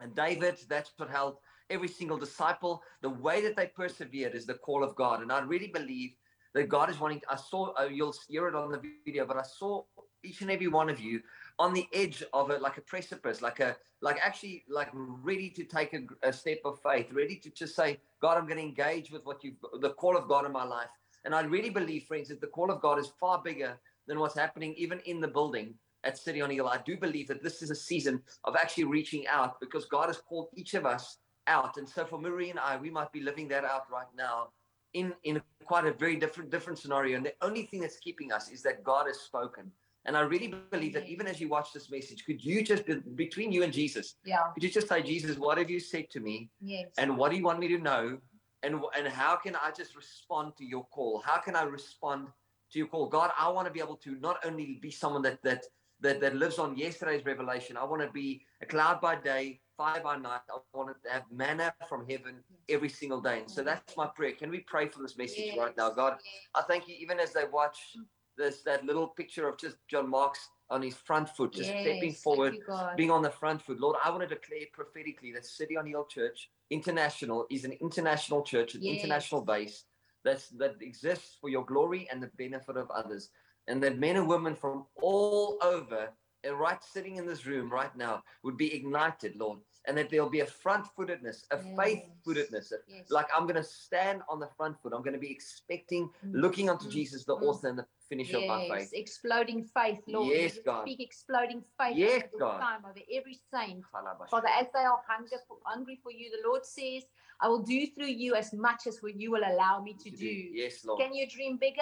and 0.00 0.14
David. 0.14 0.58
That's 0.68 0.92
what 0.96 1.08
helped 1.08 1.42
every 1.70 1.88
single 1.88 2.18
disciple. 2.18 2.82
The 3.02 3.10
way 3.10 3.40
that 3.42 3.56
they 3.56 3.66
persevered 3.66 4.34
is 4.34 4.46
the 4.46 4.54
call 4.54 4.82
of 4.84 4.94
God. 4.96 5.22
And 5.22 5.32
I 5.32 5.40
really 5.40 5.68
believe 5.68 6.10
that 6.54 6.68
God 6.68 6.90
is 6.90 7.00
wanting, 7.00 7.22
I 7.30 7.36
saw, 7.36 7.72
uh, 7.74 7.84
you'll 7.84 8.14
hear 8.28 8.48
it 8.48 8.54
on 8.54 8.70
the 8.70 8.80
video, 9.04 9.26
but 9.26 9.36
I 9.36 9.42
saw 9.42 9.82
each 10.22 10.42
and 10.42 10.50
every 10.50 10.68
one 10.68 10.90
of 10.90 11.00
you 11.00 11.20
on 11.58 11.72
the 11.74 11.86
edge 11.92 12.22
of 12.32 12.50
it, 12.50 12.62
like 12.62 12.78
a 12.78 12.82
precipice, 12.82 13.42
like 13.42 13.60
a, 13.60 13.76
like 14.00 14.18
actually, 14.22 14.64
like 14.68 14.88
ready 14.92 15.50
to 15.50 15.64
take 15.64 15.94
a, 15.94 16.00
a 16.28 16.32
step 16.32 16.60
of 16.64 16.80
faith, 16.82 17.12
ready 17.12 17.36
to 17.36 17.50
just 17.50 17.76
say, 17.76 17.98
God, 18.20 18.38
I'm 18.38 18.46
going 18.46 18.58
to 18.58 18.64
engage 18.64 19.10
with 19.10 19.24
what 19.24 19.44
you've, 19.44 19.56
the 19.80 19.90
call 19.90 20.16
of 20.16 20.28
God 20.28 20.46
in 20.46 20.52
my 20.52 20.64
life. 20.64 20.90
And 21.24 21.34
I 21.34 21.42
really 21.42 21.70
believe, 21.70 22.04
friends, 22.04 22.28
that 22.28 22.40
the 22.40 22.48
call 22.48 22.70
of 22.70 22.80
God 22.80 22.98
is 22.98 23.12
far 23.20 23.40
bigger 23.42 23.78
than 24.06 24.18
what's 24.18 24.34
happening 24.34 24.74
even 24.76 25.00
in 25.06 25.20
the 25.20 25.28
building 25.28 25.74
at 26.04 26.18
City 26.18 26.40
on 26.40 26.50
Hill. 26.50 26.68
I 26.68 26.78
do 26.84 26.96
believe 26.96 27.28
that 27.28 27.42
this 27.42 27.62
is 27.62 27.70
a 27.70 27.74
season 27.74 28.22
of 28.44 28.56
actually 28.56 28.84
reaching 28.84 29.26
out 29.28 29.60
because 29.60 29.84
God 29.84 30.06
has 30.08 30.18
called 30.18 30.48
each 30.54 30.74
of 30.74 30.84
us 30.84 31.18
out. 31.46 31.76
And 31.76 31.88
so 31.88 32.04
for 32.04 32.20
Marie 32.20 32.50
and 32.50 32.58
I, 32.58 32.76
we 32.76 32.90
might 32.90 33.12
be 33.12 33.20
living 33.20 33.48
that 33.48 33.64
out 33.64 33.90
right 33.90 34.06
now 34.16 34.48
in, 34.94 35.12
in 35.24 35.40
quite 35.64 35.86
a 35.86 35.92
very 35.92 36.16
different 36.16 36.50
different 36.50 36.78
scenario. 36.78 37.16
And 37.16 37.24
the 37.24 37.34
only 37.40 37.62
thing 37.64 37.80
that's 37.80 37.98
keeping 37.98 38.32
us 38.32 38.50
is 38.50 38.62
that 38.62 38.82
God 38.84 39.06
has 39.06 39.20
spoken. 39.20 39.70
And 40.04 40.16
I 40.16 40.20
really 40.20 40.52
believe 40.70 40.94
that 40.94 41.08
even 41.08 41.26
as 41.28 41.40
you 41.40 41.48
watch 41.48 41.72
this 41.72 41.90
message, 41.90 42.24
could 42.24 42.44
you 42.44 42.62
just 42.64 42.84
between 43.14 43.52
you 43.52 43.62
and 43.62 43.72
Jesus, 43.72 44.16
yeah, 44.24 44.42
could 44.54 44.62
you 44.62 44.70
just 44.70 44.88
say, 44.88 45.02
Jesus, 45.02 45.38
what 45.38 45.58
have 45.58 45.70
you 45.70 45.78
said 45.78 46.10
to 46.10 46.20
me? 46.20 46.50
Yes. 46.60 46.88
And 46.98 47.16
what 47.16 47.30
do 47.30 47.36
you 47.36 47.44
want 47.44 47.60
me 47.60 47.68
to 47.68 47.78
know? 47.78 48.18
And 48.62 48.80
and 48.96 49.06
how 49.06 49.36
can 49.36 49.56
I 49.56 49.70
just 49.70 49.94
respond 49.94 50.56
to 50.58 50.64
your 50.64 50.84
call? 50.86 51.22
How 51.24 51.38
can 51.38 51.54
I 51.54 51.62
respond 51.62 52.28
to 52.72 52.78
your 52.78 52.88
call? 52.88 53.06
God, 53.06 53.30
I 53.38 53.48
want 53.48 53.66
to 53.68 53.72
be 53.72 53.80
able 53.80 53.96
to 53.96 54.16
not 54.16 54.38
only 54.44 54.78
be 54.82 54.90
someone 54.90 55.22
that 55.22 55.42
that 55.42 55.64
that, 56.02 56.20
that 56.20 56.34
lives 56.36 56.58
on 56.58 56.76
yesterday's 56.76 57.24
revelation. 57.24 57.76
I 57.76 57.84
want 57.84 58.02
to 58.02 58.10
be 58.10 58.44
a 58.60 58.66
cloud 58.66 59.00
by 59.00 59.16
day, 59.16 59.60
fire 59.76 60.00
by 60.02 60.16
night. 60.16 60.40
I 60.50 60.58
want 60.76 60.96
to 61.04 61.10
have 61.10 61.22
manna 61.30 61.72
from 61.88 62.06
heaven 62.08 62.42
every 62.68 62.88
single 62.88 63.20
day. 63.20 63.38
And 63.40 63.50
so 63.50 63.62
that's 63.62 63.96
my 63.96 64.06
prayer. 64.06 64.32
Can 64.32 64.50
we 64.50 64.60
pray 64.60 64.88
for 64.88 65.00
this 65.00 65.16
message 65.16 65.44
yes. 65.46 65.58
right 65.58 65.76
now? 65.76 65.90
God, 65.90 66.16
I 66.54 66.62
thank 66.62 66.88
you, 66.88 66.96
even 66.98 67.20
as 67.20 67.32
they 67.32 67.44
watch 67.50 67.78
mm. 67.96 68.02
This 68.36 68.62
that 68.62 68.84
little 68.84 69.08
picture 69.08 69.48
of 69.48 69.58
just 69.58 69.76
John 69.88 70.08
Marks 70.08 70.48
on 70.70 70.82
his 70.82 70.94
front 70.94 71.28
foot, 71.28 71.52
just 71.52 71.70
yes. 71.70 71.82
stepping 71.82 72.12
forward, 72.12 72.56
being 72.96 73.10
on 73.10 73.22
the 73.22 73.30
front 73.30 73.60
foot. 73.60 73.78
Lord, 73.78 73.96
I 74.02 74.10
want 74.10 74.22
to 74.22 74.28
declare 74.28 74.66
prophetically 74.72 75.32
that 75.32 75.44
City 75.44 75.76
on 75.76 75.86
Hill 75.86 76.06
Church 76.06 76.50
International 76.70 77.46
is 77.50 77.64
an 77.64 77.72
international 77.72 78.42
church, 78.42 78.74
an 78.74 78.82
yes. 78.82 78.96
international 79.02 79.42
base 79.42 79.84
that's 80.24 80.48
that 80.50 80.76
exists 80.80 81.36
for 81.40 81.50
your 81.50 81.64
glory 81.64 82.08
and 82.10 82.22
the 82.22 82.30
benefit 82.38 82.76
of 82.76 82.90
others 82.90 83.30
and 83.68 83.82
that 83.82 83.98
men 83.98 84.16
and 84.16 84.28
women 84.28 84.54
from 84.54 84.86
all 85.00 85.58
over 85.62 86.08
and 86.44 86.58
right 86.58 86.82
sitting 86.82 87.16
in 87.16 87.26
this 87.26 87.46
room 87.46 87.70
right 87.70 87.94
now 87.96 88.22
would 88.42 88.56
be 88.56 88.74
ignited, 88.74 89.36
Lord, 89.36 89.58
and 89.86 89.96
that 89.98 90.10
there'll 90.10 90.28
be 90.28 90.40
a 90.40 90.46
front 90.46 90.86
footedness, 90.96 91.44
a 91.50 91.58
faith 91.76 92.04
footedness. 92.24 92.72
Yes. 92.88 93.10
Like 93.10 93.26
I'm 93.36 93.44
going 93.44 93.56
to 93.56 93.64
stand 93.64 94.22
on 94.28 94.38
the 94.40 94.48
front 94.56 94.80
foot. 94.80 94.92
I'm 94.94 95.02
going 95.02 95.14
to 95.14 95.20
be 95.20 95.30
expecting, 95.30 96.08
Mm, 96.24 96.34
looking 96.34 96.70
unto 96.70 96.86
mm, 96.86 96.90
Jesus, 96.90 97.24
the 97.24 97.36
mm. 97.36 97.42
author 97.42 97.68
and 97.68 97.78
the 97.78 97.86
finisher 98.08 98.38
of 98.38 98.46
my 98.46 98.62
Yes, 98.62 98.90
faith. 98.90 98.90
exploding 98.94 99.64
faith, 99.74 100.00
Lord. 100.06 100.34
Yes, 100.36 100.58
God. 100.64 100.82
Speak 100.82 101.00
exploding 101.00 101.62
faith 101.78 101.96
Yes, 101.96 102.22
over 102.34 102.38
God. 102.38 102.60
time 102.60 102.80
over 102.84 103.00
every 103.12 103.38
saint. 103.52 103.84
Father, 104.30 104.48
as 104.48 104.66
they 104.72 104.80
are 104.80 105.00
hunger 105.08 105.36
for, 105.48 105.56
hungry 105.64 105.98
for 106.02 106.12
you, 106.12 106.30
the 106.30 106.46
Lord 106.48 106.64
says, 106.64 107.02
I 107.40 107.48
will 107.48 107.62
do 107.62 107.86
through 107.86 108.06
you 108.06 108.34
as 108.34 108.52
much 108.52 108.86
as 108.86 108.98
what 109.02 109.18
you 109.18 109.32
will 109.32 109.42
allow 109.44 109.82
me 109.82 109.96
to 110.04 110.10
do. 110.10 110.26
Yes, 110.26 110.84
Lord. 110.84 111.00
Can 111.00 111.12
you 111.14 111.26
dream 111.28 111.56
bigger? 111.56 111.80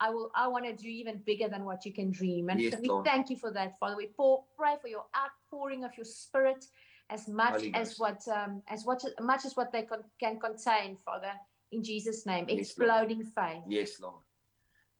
I 0.00 0.10
will. 0.10 0.30
I 0.34 0.48
want 0.48 0.64
to 0.64 0.72
do 0.74 0.88
even 0.88 1.18
bigger 1.18 1.48
than 1.48 1.64
what 1.64 1.84
you 1.86 1.92
can 1.92 2.10
dream. 2.10 2.48
And 2.50 2.60
Yes, 2.60 2.72
so 2.74 2.80
we 2.80 2.88
Lord. 2.88 3.04
thank 3.04 3.30
you 3.30 3.36
for 3.36 3.52
that, 3.52 3.78
Father. 3.78 3.96
We 3.96 4.06
pour, 4.06 4.44
pray 4.56 4.74
for 4.80 4.88
your 4.88 5.04
outpouring 5.14 5.84
of 5.84 5.92
your 5.96 6.06
Spirit, 6.06 6.64
as 7.12 7.28
much 7.28 7.50
Holy 7.52 7.74
as 7.74 7.88
Ghost. 7.94 8.00
what 8.00 8.20
um, 8.38 8.62
as 8.68 8.84
what 8.84 9.00
much 9.20 9.44
as 9.44 9.52
what 9.56 9.70
they 9.72 9.82
con- 9.82 10.04
can 10.18 10.34
contain, 10.40 10.96
Father. 11.04 11.32
In 11.70 11.82
Jesus' 11.82 12.26
name, 12.26 12.44
Yes, 12.48 12.50
Lord. 12.50 12.60
exploding 12.60 13.24
faith. 13.36 13.62
Yes, 13.68 14.00
Lord. 14.00 14.22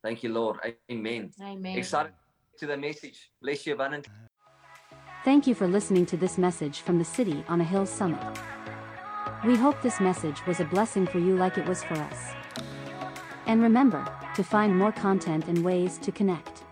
Thank 0.03 0.23
you, 0.23 0.31
Lord. 0.33 0.57
Amen. 0.91 1.31
Amen. 1.41 1.79
Excited 1.79 2.13
to 2.59 2.67
the 2.67 2.77
message. 2.77 3.31
Bless 3.43 3.67
you 3.67 3.75
abundant. 3.75 4.07
Thank 5.25 5.47
you 5.47 5.55
for 5.55 5.69
listening 5.69 6.07
to 6.07 6.17
this 6.17 6.39
message 6.39 6.81
from 6.81 6.99
the 6.99 7.05
City 7.05 7.45
on 7.49 7.61
a 7.61 7.65
Hill 7.65 7.87
Summit. 7.87 8.25
We 9.45 9.57
hope 9.57 9.81
this 9.83 10.01
message 10.01 10.45
was 10.47 10.61
a 10.61 10.65
blessing 10.65 11.07
for 11.07 11.19
you 11.19 11.37
like 11.37 11.59
it 11.59 11.67
was 11.67 11.83
for 11.85 11.95
us. 11.95 12.21
And 13.47 13.63
remember, 13.63 14.03
to 14.37 14.43
find 14.43 14.77
more 14.77 14.93
content 14.93 15.47
and 15.49 15.65
ways 15.65 15.99
to 15.99 16.11
connect, 16.13 16.63